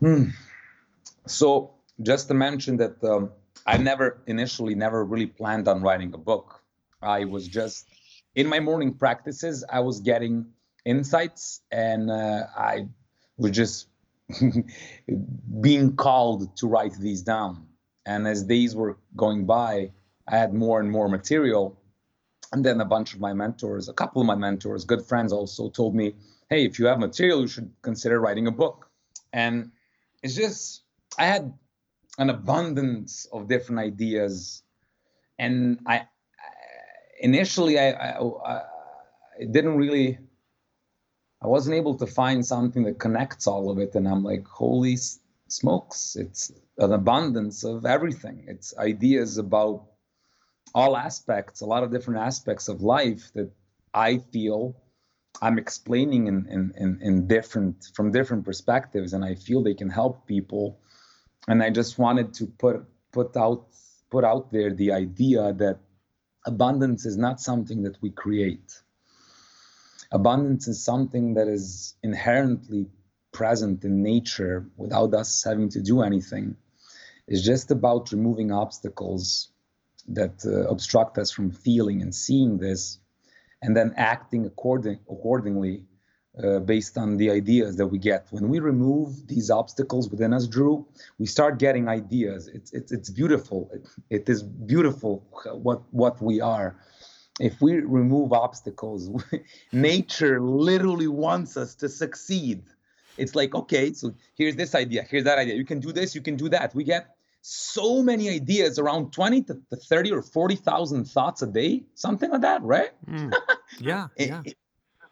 Hmm. 0.00 0.28
So, 1.26 1.72
just 2.02 2.28
to 2.28 2.34
mention 2.34 2.76
that 2.76 3.02
um, 3.02 3.30
I 3.66 3.78
never 3.78 4.18
initially 4.26 4.74
never 4.74 5.04
really 5.04 5.26
planned 5.26 5.66
on 5.66 5.82
writing 5.82 6.12
a 6.12 6.18
book. 6.18 6.62
I 7.00 7.24
was 7.24 7.48
just 7.48 7.88
in 8.34 8.46
my 8.46 8.60
morning 8.60 8.92
practices. 8.92 9.64
I 9.70 9.80
was 9.80 10.00
getting 10.00 10.46
insights, 10.84 11.62
and 11.72 12.10
uh, 12.10 12.44
I 12.54 12.88
was 13.38 13.52
just 13.52 13.88
being 15.60 15.96
called 15.96 16.54
to 16.58 16.68
write 16.68 16.94
these 17.00 17.22
down. 17.22 17.66
And 18.04 18.28
as 18.28 18.44
days 18.44 18.76
were 18.76 18.98
going 19.16 19.46
by, 19.46 19.90
I 20.28 20.36
had 20.36 20.52
more 20.52 20.80
and 20.80 20.90
more 20.90 21.08
material. 21.08 21.78
And 22.52 22.64
then 22.64 22.80
a 22.80 22.84
bunch 22.84 23.14
of 23.14 23.20
my 23.20 23.32
mentors, 23.32 23.88
a 23.88 23.92
couple 23.92 24.20
of 24.20 24.26
my 24.26 24.34
mentors, 24.34 24.84
good 24.84 25.04
friends 25.04 25.32
also 25.32 25.68
told 25.68 25.94
me, 25.94 26.14
hey, 26.48 26.64
if 26.64 26.78
you 26.78 26.86
have 26.86 26.98
material, 26.98 27.40
you 27.40 27.48
should 27.48 27.70
consider 27.82 28.20
writing 28.20 28.46
a 28.46 28.52
book. 28.52 28.88
And 29.32 29.72
it's 30.22 30.34
just, 30.34 30.82
I 31.18 31.26
had 31.26 31.52
an 32.18 32.30
abundance 32.30 33.26
of 33.32 33.48
different 33.48 33.80
ideas. 33.80 34.62
And 35.38 35.80
I, 35.86 36.06
initially, 37.20 37.78
I, 37.78 37.90
I, 37.90 38.62
I 39.40 39.44
didn't 39.50 39.76
really 39.76 40.18
I 41.42 41.48
wasn't 41.48 41.76
able 41.76 41.94
to 41.96 42.06
find 42.06 42.44
something 42.44 42.84
that 42.84 42.98
connects 42.98 43.46
all 43.46 43.70
of 43.70 43.78
it. 43.78 43.94
And 43.94 44.08
I'm 44.08 44.24
like, 44.24 44.46
holy 44.46 44.96
smokes, 45.48 46.16
it's 46.16 46.50
an 46.78 46.92
abundance 46.92 47.62
of 47.62 47.84
everything. 47.84 48.44
It's 48.48 48.76
ideas 48.78 49.38
about 49.38 49.84
all 50.76 50.96
aspects, 50.96 51.62
a 51.62 51.66
lot 51.66 51.82
of 51.82 51.90
different 51.90 52.20
aspects 52.20 52.68
of 52.68 52.82
life 52.82 53.32
that 53.34 53.50
I 53.94 54.18
feel 54.18 54.76
I'm 55.42 55.58
explaining 55.58 56.28
in, 56.28 56.46
in, 56.56 56.72
in, 56.76 56.90
in 57.02 57.26
different 57.26 57.76
from 57.94 58.12
different 58.12 58.44
perspectives, 58.44 59.12
and 59.14 59.24
I 59.24 59.34
feel 59.34 59.62
they 59.62 59.74
can 59.82 59.90
help 59.90 60.26
people. 60.26 60.78
And 61.48 61.62
I 61.62 61.70
just 61.70 61.98
wanted 61.98 62.34
to 62.34 62.46
put 62.46 62.76
put 63.12 63.36
out 63.36 63.66
put 64.10 64.24
out 64.24 64.52
there 64.52 64.72
the 64.72 64.92
idea 64.92 65.52
that 65.54 65.78
abundance 66.44 67.06
is 67.06 67.16
not 67.16 67.40
something 67.40 67.82
that 67.82 67.96
we 68.00 68.10
create 68.10 68.70
abundance 70.12 70.68
is 70.68 70.84
something 70.84 71.34
that 71.34 71.48
is 71.48 71.94
inherently 72.02 72.86
present 73.32 73.84
in 73.84 74.02
nature 74.02 74.66
without 74.76 75.12
us 75.14 75.44
having 75.44 75.68
to 75.68 75.82
do 75.82 76.02
anything. 76.02 76.56
It's 77.28 77.42
just 77.42 77.70
about 77.70 78.12
removing 78.12 78.52
obstacles 78.52 79.48
that 80.08 80.44
uh, 80.44 80.68
obstruct 80.68 81.18
us 81.18 81.30
from 81.30 81.50
feeling 81.50 82.02
and 82.02 82.14
seeing 82.14 82.58
this, 82.58 82.98
and 83.62 83.76
then 83.76 83.92
acting 83.96 84.46
according, 84.46 84.98
accordingly 85.10 85.84
uh, 86.42 86.58
based 86.60 86.98
on 86.98 87.16
the 87.16 87.30
ideas 87.30 87.76
that 87.76 87.86
we 87.86 87.98
get. 87.98 88.26
When 88.30 88.48
we 88.48 88.58
remove 88.58 89.26
these 89.26 89.50
obstacles 89.50 90.10
within 90.10 90.34
us, 90.34 90.46
Drew, 90.46 90.86
we 91.18 91.26
start 91.26 91.58
getting 91.58 91.88
ideas. 91.88 92.48
It's, 92.48 92.72
it's, 92.72 92.92
it's 92.92 93.10
beautiful. 93.10 93.70
It, 93.72 93.88
it 94.10 94.28
is 94.28 94.42
beautiful 94.42 95.24
what, 95.52 95.82
what 95.92 96.20
we 96.20 96.40
are 96.40 96.76
if 97.40 97.60
we 97.60 97.80
remove 97.80 98.32
obstacles, 98.32 99.10
nature 99.72 100.40
literally 100.40 101.08
wants 101.08 101.56
us 101.56 101.74
to 101.76 101.88
succeed. 101.88 102.62
It's 103.18 103.34
like, 103.34 103.54
okay, 103.54 103.92
so 103.92 104.14
here's 104.34 104.56
this 104.56 104.74
idea, 104.74 105.02
here's 105.08 105.24
that 105.24 105.38
idea. 105.38 105.54
You 105.54 105.64
can 105.64 105.80
do 105.80 105.92
this, 105.92 106.14
you 106.14 106.20
can 106.20 106.36
do 106.36 106.48
that. 106.50 106.74
We 106.74 106.84
get 106.84 107.15
so 107.48 108.02
many 108.02 108.28
ideas, 108.28 108.76
around 108.76 109.12
20 109.12 109.42
to 109.42 109.54
30 109.70 110.10
or 110.10 110.20
40,000 110.20 111.04
thoughts 111.04 111.42
a 111.42 111.46
day, 111.46 111.84
something 111.94 112.28
like 112.28 112.40
that, 112.40 112.62
right? 112.62 112.90
Mm. 113.08 113.32
Yeah, 113.80 114.08
yeah. 114.16 114.42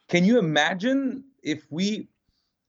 Can 0.09 0.25
you 0.25 0.39
imagine 0.39 1.25
if 1.43 1.67
we 1.71 2.09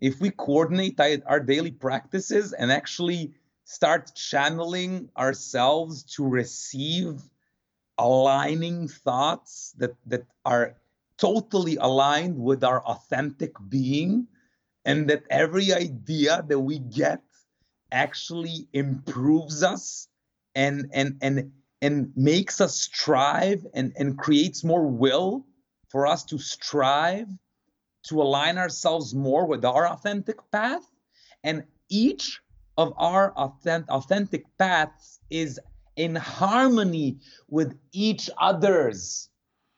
if 0.01 0.19
we 0.19 0.31
coordinate 0.31 0.99
our 0.99 1.39
daily 1.39 1.71
practices 1.71 2.53
and 2.53 2.71
actually 2.71 3.33
start 3.65 4.13
channeling 4.15 5.09
ourselves 5.15 6.03
to 6.15 6.27
receive 6.27 7.21
aligning 7.97 8.87
thoughts 8.87 9.73
that 9.77 9.95
that 10.07 10.25
are 10.43 10.75
totally 11.17 11.77
aligned 11.77 12.37
with 12.37 12.63
our 12.63 12.83
authentic 12.83 13.53
being 13.69 14.27
and 14.83 15.09
that 15.09 15.23
every 15.29 15.71
idea 15.71 16.43
that 16.47 16.59
we 16.59 16.79
get 16.79 17.21
actually 17.95 18.67
improves 18.73 19.63
us 19.63 20.07
and 20.53 20.89
and 20.93 21.17
and 21.21 21.51
and 21.81 22.11
makes 22.15 22.61
us 22.61 22.75
strive 22.75 23.65
and 23.73 23.93
and 23.97 24.17
creates 24.17 24.63
more 24.63 24.85
will 24.85 25.45
for 25.89 26.05
us 26.05 26.23
to 26.25 26.37
strive 26.37 27.27
to 28.05 28.21
align 28.21 28.57
ourselves 28.57 29.15
more 29.15 29.45
with 29.45 29.65
our 29.65 29.87
authentic 29.87 30.37
path. 30.51 30.85
And 31.43 31.63
each 31.89 32.41
of 32.77 32.93
our 32.97 33.33
authentic, 33.33 33.89
authentic 33.89 34.43
paths 34.57 35.19
is 35.29 35.59
in 35.95 36.15
harmony 36.15 37.17
with 37.49 37.77
each 37.91 38.29
other's 38.37 39.29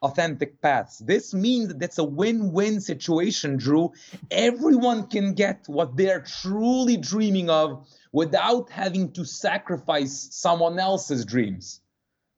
authentic 0.02 0.62
paths. 0.62 1.00
This 1.00 1.34
means 1.34 1.70
that 1.70 1.82
it's 1.82 1.98
a 1.98 2.04
win 2.04 2.52
win 2.52 2.82
situation, 2.82 3.58
Drew. 3.58 3.94
Everyone 4.30 5.08
can 5.08 5.34
get 5.34 5.64
what 5.68 5.98
they're 5.98 6.22
truly 6.22 6.98
dreaming 6.98 7.50
of 7.50 7.88
without 8.12 8.70
having 8.70 9.12
to 9.14 9.26
sacrifice 9.26 10.30
someone 10.32 10.80
else's 10.80 11.26
dreams. 11.26 11.82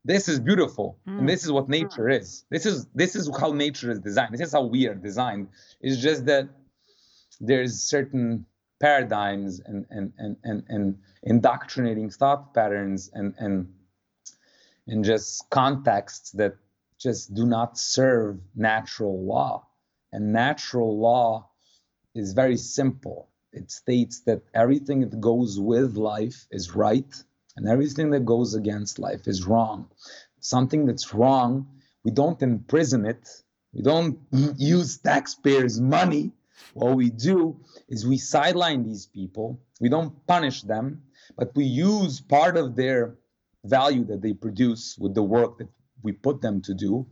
This 0.05 0.29
is 0.29 0.39
beautiful, 0.39 0.97
mm. 1.07 1.19
and 1.19 1.29
this 1.29 1.43
is 1.43 1.51
what 1.51 1.67
nature 1.67 2.09
is. 2.09 2.45
This 2.49 2.65
is 2.65 2.87
this 2.95 3.15
is 3.15 3.29
how 3.37 3.51
nature 3.51 3.91
is 3.91 3.99
designed. 3.99 4.33
This 4.33 4.41
is 4.41 4.53
how 4.53 4.63
we 4.63 4.87
are 4.87 4.95
designed. 4.95 5.49
It's 5.81 6.01
just 6.01 6.25
that 6.25 6.47
there's 7.41 7.83
certain 7.83 8.45
paradigms 8.79 9.59
and 9.59 9.85
and 9.89 10.13
and 10.17 10.37
and, 10.43 10.63
and 10.69 10.97
indoctrinating 11.23 12.09
thought 12.09 12.53
patterns 12.53 13.09
and 13.13 13.35
and 13.37 13.73
and 14.87 15.03
just 15.03 15.49
contexts 15.49 16.31
that 16.31 16.55
just 16.99 17.33
do 17.33 17.45
not 17.45 17.77
serve 17.77 18.39
natural 18.55 19.23
law. 19.25 19.67
And 20.11 20.33
natural 20.33 20.99
law 20.99 21.49
is 22.15 22.33
very 22.33 22.57
simple. 22.57 23.29
It 23.51 23.71
states 23.71 24.21
that 24.21 24.41
everything 24.53 25.01
that 25.01 25.19
goes 25.19 25.59
with 25.59 25.95
life 25.95 26.47
is 26.51 26.75
right 26.75 27.11
and 27.55 27.67
everything 27.67 28.11
that 28.11 28.25
goes 28.25 28.53
against 28.53 28.99
life 28.99 29.27
is 29.27 29.45
wrong. 29.45 29.89
Something 30.39 30.85
that's 30.85 31.13
wrong 31.13 31.67
we 32.05 32.11
don't 32.11 32.41
imprison 32.41 33.05
it. 33.05 33.27
We 33.73 33.81
don't 33.81 34.19
use 34.57 34.97
taxpayers 34.97 35.81
money. 35.81 36.31
What 36.73 36.95
we 36.95 37.09
do 37.09 37.59
is 37.89 38.07
we 38.07 38.17
sideline 38.17 38.83
these 38.83 39.05
people. 39.05 39.59
We 39.81 39.89
don't 39.89 40.25
punish 40.25 40.61
them 40.61 41.03
but 41.37 41.55
we 41.55 41.65
use 41.65 42.21
part 42.21 42.57
of 42.57 42.75
their 42.75 43.15
value 43.65 44.03
that 44.05 44.21
they 44.21 44.33
produce 44.33 44.97
with 44.97 45.13
the 45.13 45.23
work 45.23 45.57
that 45.57 45.69
we 46.03 46.11
put 46.11 46.41
them 46.41 46.61
to 46.61 46.73
do 46.73 47.07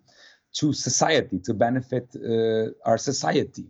to 0.54 0.74
society 0.74 1.40
to 1.40 1.54
benefit 1.54 2.16
uh, 2.16 2.72
our 2.86 2.98
society. 2.98 3.66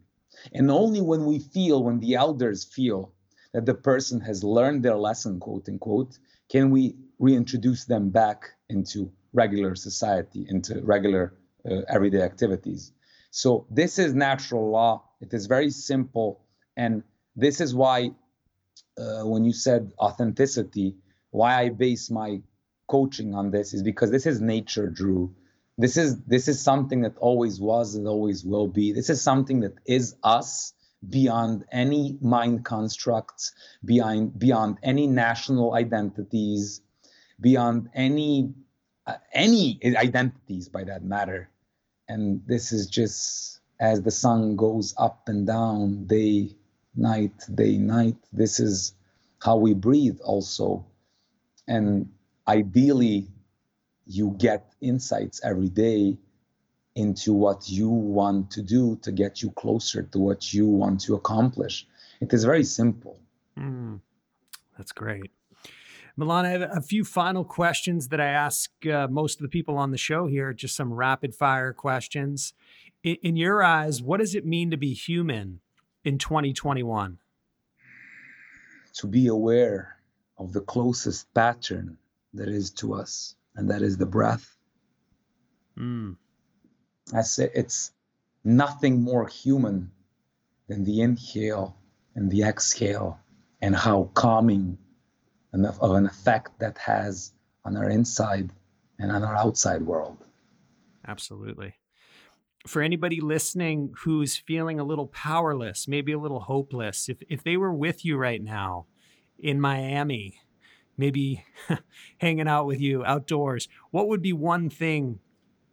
And 0.53 0.69
only 0.71 1.01
when 1.01 1.25
we 1.25 1.39
feel 1.39 1.83
when 1.83 1.99
the 1.99 2.15
elders 2.15 2.63
feel 2.63 3.13
that 3.53 3.65
the 3.65 3.73
person 3.73 4.21
has 4.21 4.43
learned 4.43 4.83
their 4.83 4.95
lesson 4.95 5.39
quote 5.39 5.67
unquote 5.67 6.19
can 6.49 6.69
we 6.69 6.95
reintroduce 7.19 7.85
them 7.85 8.09
back 8.09 8.45
into 8.69 9.11
regular 9.33 9.75
society 9.75 10.45
into 10.49 10.81
regular 10.83 11.33
uh, 11.69 11.81
everyday 11.89 12.21
activities. 12.21 12.93
So 13.31 13.67
this 13.69 13.99
is 13.99 14.13
natural 14.13 14.69
law. 14.71 15.03
It 15.21 15.33
is 15.33 15.47
very 15.47 15.69
simple. 15.69 16.45
And 16.75 17.03
this 17.35 17.59
is 17.59 17.75
why 17.75 18.11
uh, 18.97 19.23
when 19.23 19.43
you 19.43 19.53
said 19.53 19.91
authenticity, 19.99 20.95
why 21.31 21.59
I 21.59 21.69
base 21.69 22.09
my 22.09 22.41
coaching 22.87 23.35
on 23.35 23.51
this 23.51 23.73
is 23.73 23.83
because 23.83 24.11
this 24.11 24.25
is 24.25 24.41
nature, 24.41 24.89
Drew. 24.89 25.33
This 25.77 25.97
is 25.97 26.17
this 26.23 26.47
is 26.47 26.61
something 26.61 27.01
that 27.01 27.17
always 27.17 27.59
was 27.59 27.95
and 27.95 28.07
always 28.07 28.43
will 28.43 28.67
be. 28.67 28.93
This 28.93 29.09
is 29.09 29.21
something 29.21 29.59
that 29.61 29.75
is 29.85 30.15
us 30.23 30.73
beyond 31.07 31.65
any 31.71 32.17
mind 32.21 32.65
constructs, 32.65 33.53
beyond 33.85 34.37
beyond 34.39 34.77
any 34.81 35.05
national 35.07 35.75
identities, 35.75 36.81
beyond 37.39 37.89
any 37.93 38.53
uh, 39.05 39.17
any 39.31 39.79
identities 39.83 40.69
by 40.69 40.83
that 40.85 41.03
matter. 41.03 41.49
And 42.07 42.41
this 42.47 42.71
is 42.71 42.87
just 42.87 43.59
as 43.79 44.01
the 44.01 44.11
sun 44.11 44.55
goes 44.55 44.95
up 44.97 45.27
and 45.27 45.45
down 45.45 46.05
day 46.07 46.55
night, 46.95 47.33
day, 47.53 47.77
night. 47.77 48.17
This 48.33 48.59
is 48.59 48.93
how 49.39 49.57
we 49.57 49.73
breathe, 49.73 50.19
also. 50.23 50.87
And 51.67 52.09
ideally, 52.47 53.27
you 54.05 54.35
get 54.37 54.73
insights 54.81 55.41
every 55.43 55.69
day 55.69 56.17
into 56.95 57.33
what 57.33 57.69
you 57.69 57.89
want 57.89 58.49
to 58.51 58.61
do 58.61 58.95
to 59.03 59.11
get 59.11 59.41
you 59.41 59.51
closer 59.51 60.01
to 60.01 60.17
what 60.17 60.53
you 60.53 60.65
want 60.65 60.99
to 61.01 61.15
accomplish. 61.15 61.85
It 62.19 62.33
is 62.33 62.43
very 62.43 62.63
simple. 62.63 63.19
Mm. 63.57 63.99
That's 64.77 64.91
great. 64.91 65.31
Milan, 66.15 66.45
I 66.45 66.49
have 66.49 66.61
a 66.61 66.81
few 66.81 67.03
final 67.03 67.43
questions 67.43 68.07
that 68.07 68.19
I 68.19 68.25
ask 68.25 68.71
uh, 68.87 69.07
most 69.07 69.37
of 69.37 69.43
the 69.43 69.49
people 69.49 69.77
on 69.77 69.91
the 69.91 69.97
show 69.97 70.25
here, 70.25 70.51
just 70.53 70.75
some 70.75 70.91
rapid 70.91 71.35
fire 71.35 71.73
questions. 71.73 72.53
In, 73.03 73.17
in 73.21 73.35
your 73.35 73.61
eyes, 73.63 74.01
what 74.01 74.19
does 74.19 74.33
it 74.33 74.43
mean 74.43 74.71
to 74.71 74.77
be 74.77 74.93
human 74.93 75.59
in 76.03 76.17
2021? 76.17 77.19
To 78.93 79.07
be 79.07 79.27
aware 79.27 79.97
of 80.39 80.53
the 80.53 80.61
closest 80.61 81.31
pattern 81.35 81.99
that 82.33 82.49
is 82.49 82.71
to 82.71 82.93
us, 82.93 83.35
and 83.55 83.69
that 83.69 83.81
is 83.81 83.97
the 83.97 84.05
breath. 84.05 84.55
Mm. 85.77 86.17
I 87.13 87.21
say 87.21 87.49
it's 87.53 87.91
nothing 88.43 89.01
more 89.01 89.27
human 89.27 89.91
than 90.67 90.83
the 90.83 91.01
inhale 91.01 91.77
and 92.15 92.29
the 92.29 92.43
exhale 92.43 93.19
and 93.61 93.75
how 93.75 94.09
calming 94.13 94.77
enough 95.53 95.79
of 95.81 95.91
an 95.91 96.05
effect 96.05 96.59
that 96.59 96.77
has 96.77 97.33
on 97.65 97.77
our 97.77 97.89
inside 97.89 98.51
and 98.99 99.11
on 99.11 99.23
our 99.23 99.35
outside 99.35 99.81
world. 99.81 100.17
Absolutely. 101.07 101.75
For 102.65 102.81
anybody 102.81 103.21
listening 103.21 103.93
who's 103.99 104.35
feeling 104.35 104.79
a 104.79 104.83
little 104.83 105.07
powerless, 105.07 105.87
maybe 105.87 106.11
a 106.11 106.19
little 106.19 106.41
hopeless, 106.41 107.07
if, 107.07 107.17
if 107.29 107.43
they 107.43 107.55
were 107.55 107.73
with 107.73 108.03
you 108.03 108.17
right 108.17 108.43
now 108.43 108.87
in 109.39 109.61
Miami, 109.61 110.39
maybe 110.97 111.45
hanging 112.17 112.47
out 112.47 112.65
with 112.65 112.81
you 112.81 113.05
outdoors, 113.05 113.67
what 113.91 114.07
would 114.07 114.21
be 114.21 114.33
one 114.33 114.69
thing 114.69 115.19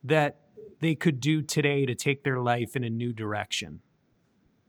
that 0.03 0.41
they 0.81 0.95
could 0.95 1.21
do 1.21 1.43
today 1.43 1.87
to 1.87 1.95
take 1.95 2.25
their 2.25 2.41
life 2.41 2.77
in 2.77 2.85
a 2.85 2.91
new 2.91 3.13
direction? 3.13 3.81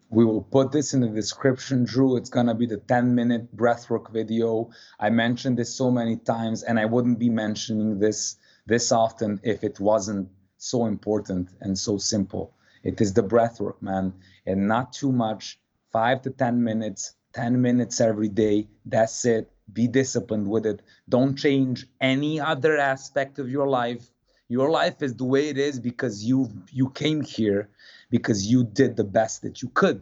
We 0.10 0.24
will 0.24 0.44
put 0.44 0.72
this 0.72 0.94
in 0.94 1.02
the 1.02 1.10
description, 1.10 1.84
Drew. 1.84 2.16
It's 2.16 2.30
going 2.30 2.46
to 2.46 2.54
be 2.54 2.68
the 2.68 2.78
10 2.78 3.16
minute 3.16 3.56
breathwork 3.56 4.12
video. 4.12 4.70
I 5.00 5.10
mentioned 5.10 5.58
this 5.58 5.76
so 5.76 5.92
many 5.92 6.16
times, 6.18 6.64
and 6.64 6.80
I 6.80 6.86
wouldn't 6.86 7.20
be 7.20 7.30
mentioning 7.30 8.00
this 8.00 8.38
this 8.68 8.92
often 8.92 9.40
if 9.44 9.64
it 9.64 9.80
wasn't 9.80 10.30
so 10.58 10.86
important 10.86 11.50
and 11.62 11.78
so 11.78 11.98
simple. 11.98 12.54
It 12.84 13.02
is 13.02 13.14
the 13.14 13.24
breathwork, 13.24 13.82
man, 13.82 14.14
and 14.46 14.68
not 14.68 14.94
too 14.94 15.12
much. 15.12 15.60
Five 15.92 16.22
to 16.24 16.30
10 16.30 16.64
minutes, 16.64 17.16
10 17.36 17.62
minutes 17.62 18.00
every 18.00 18.30
day. 18.30 18.68
That's 18.86 19.26
it. 19.26 19.52
Be 19.72 19.88
disciplined 19.88 20.48
with 20.48 20.66
it. 20.66 20.82
Don't 21.10 21.36
change 21.36 21.86
any 22.00 22.40
other 22.40 22.78
aspect 22.78 23.40
of 23.40 23.50
your 23.50 23.68
life. 23.68 24.10
Your 24.48 24.70
life 24.70 25.02
is 25.02 25.16
the 25.16 25.26
way 25.26 25.50
it 25.50 25.58
is 25.58 25.80
because 25.80 26.24
you 26.24 26.50
you 26.72 26.90
came 26.92 27.22
here 27.22 27.70
because 28.10 28.48
you 28.48 28.64
did 28.64 28.96
the 28.96 29.04
best 29.04 29.42
that 29.42 29.62
you 29.62 29.70
could. 29.70 30.02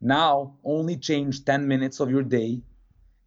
Now, 0.00 0.54
only 0.64 0.96
change 0.96 1.44
10 1.44 1.66
minutes 1.66 2.00
of 2.00 2.10
your 2.10 2.22
day 2.22 2.60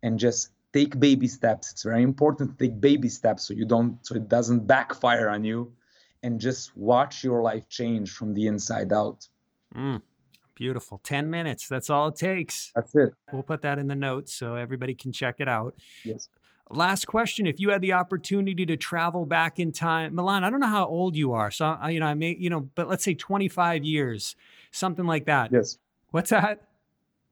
and 0.03 0.19
just 0.19 0.49
take 0.73 0.99
baby 0.99 1.27
steps. 1.27 1.71
It's 1.71 1.83
very 1.83 2.03
important 2.03 2.51
to 2.51 2.67
take 2.67 2.79
baby 2.79 3.09
steps 3.09 3.43
so 3.43 3.53
you 3.53 3.65
don't 3.65 4.05
so 4.05 4.15
it 4.15 4.27
doesn't 4.29 4.67
backfire 4.67 5.29
on 5.29 5.43
you 5.43 5.73
and 6.21 6.39
just 6.39 6.77
watch 6.77 7.23
your 7.23 7.41
life 7.41 7.67
change 7.69 8.11
from 8.11 8.33
the 8.33 8.45
inside 8.47 8.93
out. 8.93 9.27
Mm, 9.75 10.01
beautiful. 10.61 11.01
10 11.03 11.27
minutes. 11.27 11.67
That's 11.67 11.89
all 11.89 12.09
it 12.09 12.15
takes. 12.17 12.71
That's 12.75 12.93
it. 12.93 13.13
We'll 13.33 13.41
put 13.41 13.63
that 13.63 13.79
in 13.79 13.87
the 13.87 13.95
notes 13.95 14.31
so 14.31 14.53
everybody 14.53 14.93
can 14.93 15.11
check 15.11 15.37
it 15.39 15.47
out. 15.47 15.73
Yes. 16.05 16.29
Last 16.69 17.05
question: 17.05 17.47
If 17.47 17.59
you 17.59 17.71
had 17.71 17.81
the 17.81 17.93
opportunity 17.93 18.65
to 18.67 18.77
travel 18.77 19.25
back 19.25 19.59
in 19.59 19.71
time, 19.71 20.13
Milan, 20.13 20.43
I 20.43 20.51
don't 20.51 20.59
know 20.59 20.67
how 20.67 20.85
old 20.85 21.15
you 21.15 21.33
are, 21.33 21.49
so 21.49 21.65
I, 21.65 21.89
you 21.89 21.99
know, 21.99 22.05
I 22.05 22.13
may, 22.13 22.35
you 22.39 22.49
know, 22.49 22.69
but 22.75 22.87
let's 22.87 23.03
say 23.03 23.15
25 23.15 23.83
years, 23.83 24.35
something 24.71 25.05
like 25.05 25.25
that. 25.25 25.51
Yes. 25.51 25.79
What's 26.11 26.29
that? 26.29 26.61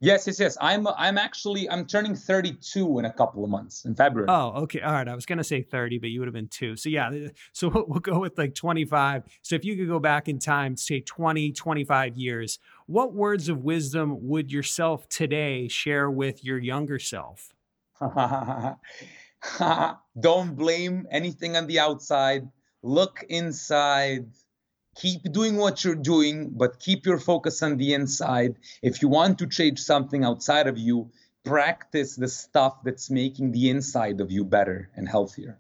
Yes, 0.02 0.28
yes, 0.28 0.39
yes. 0.39 0.58
I'm 0.62 0.88
I'm 0.88 1.18
actually 1.18 1.70
I'm 1.70 1.86
turning 1.86 2.16
32 2.16 3.00
in 3.00 3.06
a 3.06 3.12
couple 3.12 3.43
of 3.43 3.50
months 3.50 3.84
in 3.84 3.95
February. 3.95 4.28
Oh, 4.30 4.62
okay. 4.64 4.80
All 4.80 4.93
right. 4.93 5.08
I 5.08 5.14
was 5.14 5.26
gonna 5.26 5.43
say 5.43 5.62
30, 5.62 5.97
but 5.97 6.10
you 6.10 6.20
would 6.22 6.28
have 6.28 6.34
been 6.34 6.47
two. 6.47 6.78
So 6.78 6.88
yeah. 6.88 7.12
So 7.52 7.70
we'll 7.88 8.00
go 8.00 8.20
with 8.20 8.38
like 8.38 8.56
25. 8.56 9.24
So 9.41 9.56
if 9.56 9.66
you 9.66 9.76
could 9.76 9.89
go 9.89 10.00
back 10.00 10.30
in 10.30 10.39
time, 10.39 10.78
say 10.78 11.02
20, 11.02 11.52
25 11.52 12.16
years, 12.16 12.60
what 12.86 13.14
words 13.14 13.50
of 13.50 13.64
wisdom 13.64 14.16
would 14.28 14.52
yourself 14.52 15.10
today 15.10 15.68
share 15.68 16.10
with 16.10 16.45
your 16.45 16.60
younger 16.60 17.00
self? 17.00 17.54
Don't 20.20 20.56
blame 20.56 21.08
anything 21.12 21.58
on 21.58 21.68
the 21.68 21.80
outside. 21.80 22.47
Look 22.82 23.26
inside. 23.28 24.28
Keep 25.00 25.32
doing 25.32 25.56
what 25.56 25.84
you're 25.84 25.95
doing, 25.95 26.50
but 26.50 26.80
keep 26.80 27.06
your 27.06 27.20
focus 27.20 27.64
on 27.64 27.78
the 27.78 27.93
inside. 27.93 28.58
If 28.82 29.02
you 29.02 29.08
want 29.08 29.39
to 29.39 29.47
change 29.47 29.80
something 29.80 30.26
outside 30.26 30.68
of 30.68 30.78
you, 30.78 31.12
practice 31.45 32.16
the 32.16 32.28
stuff 32.28 32.84
that's 32.84 33.10
making 33.10 33.54
the 33.54 33.70
inside 33.70 34.20
of 34.20 34.30
you 34.30 34.43
better 34.43 34.89
and 34.95 35.08
healthier. 35.08 35.58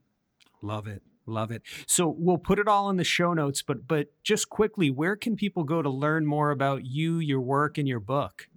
Love 0.61 0.87
it. 0.87 1.01
Love 1.25 1.51
it. 1.51 1.61
So 1.87 2.13
we'll 2.17 2.37
put 2.37 2.59
it 2.59 2.67
all 2.67 2.89
in 2.89 2.97
the 2.97 3.03
show 3.03 3.33
notes, 3.33 3.61
but 3.61 3.87
but 3.87 4.07
just 4.23 4.49
quickly, 4.49 4.89
where 4.89 5.15
can 5.15 5.35
people 5.35 5.63
go 5.63 5.81
to 5.81 5.89
learn 5.89 6.25
more 6.25 6.51
about 6.51 6.85
you, 6.85 7.19
your 7.19 7.39
work, 7.39 7.77
and 7.77 7.87
your 7.87 7.99
book? 7.99 8.49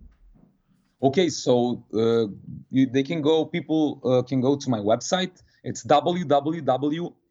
Okay, 1.03 1.29
so 1.29 1.85
uh, 1.95 2.27
you, 2.71 2.87
they 2.87 3.03
can 3.03 3.23
go. 3.23 3.45
People 3.45 4.01
uh, 4.05 4.23
can 4.23 4.41
go 4.41 4.57
to 4.57 4.71
my 4.71 4.79
website. 4.79 5.43
It's 5.63 5.83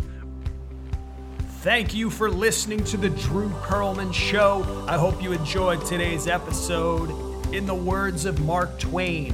Thank 1.61 1.93
you 1.93 2.09
for 2.09 2.29
listening 2.29 2.83
to 2.85 2.97
the 2.97 3.09
Drew 3.09 3.49
Perlman 3.49 4.13
Show. 4.13 4.85
I 4.87 4.97
hope 4.97 5.21
you 5.21 5.31
enjoyed 5.31 5.85
today's 5.85 6.27
episode. 6.27 7.09
In 7.53 7.65
the 7.65 7.75
words 7.75 8.25
of 8.25 8.39
Mark 8.41 8.77
Twain, 8.79 9.33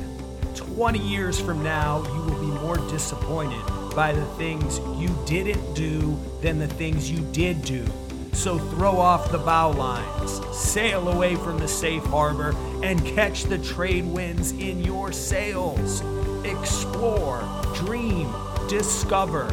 20 0.55 0.99
years 0.99 1.39
from 1.39 1.63
now, 1.63 2.03
you 2.13 2.21
will 2.21 2.39
be 2.39 2.59
more 2.61 2.77
disappointed 2.89 3.63
by 3.95 4.13
the 4.13 4.25
things 4.37 4.79
you 4.99 5.09
didn't 5.25 5.73
do 5.73 6.17
than 6.41 6.59
the 6.59 6.67
things 6.67 7.11
you 7.11 7.19
did 7.31 7.61
do. 7.63 7.85
So 8.31 8.57
throw 8.57 8.97
off 8.97 9.31
the 9.31 9.37
bow 9.37 9.71
lines, 9.71 10.41
sail 10.55 11.09
away 11.09 11.35
from 11.35 11.59
the 11.59 11.67
safe 11.67 12.03
harbor, 12.05 12.55
and 12.81 13.03
catch 13.05 13.43
the 13.43 13.59
trade 13.59 14.05
winds 14.05 14.51
in 14.53 14.79
your 14.83 15.11
sails 15.11 16.01
explore, 16.45 17.43
dream, 17.75 18.33
discover, 18.67 19.47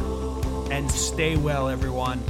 and 0.71 0.91
stay 0.91 1.37
well, 1.37 1.69
everyone. 1.69 2.23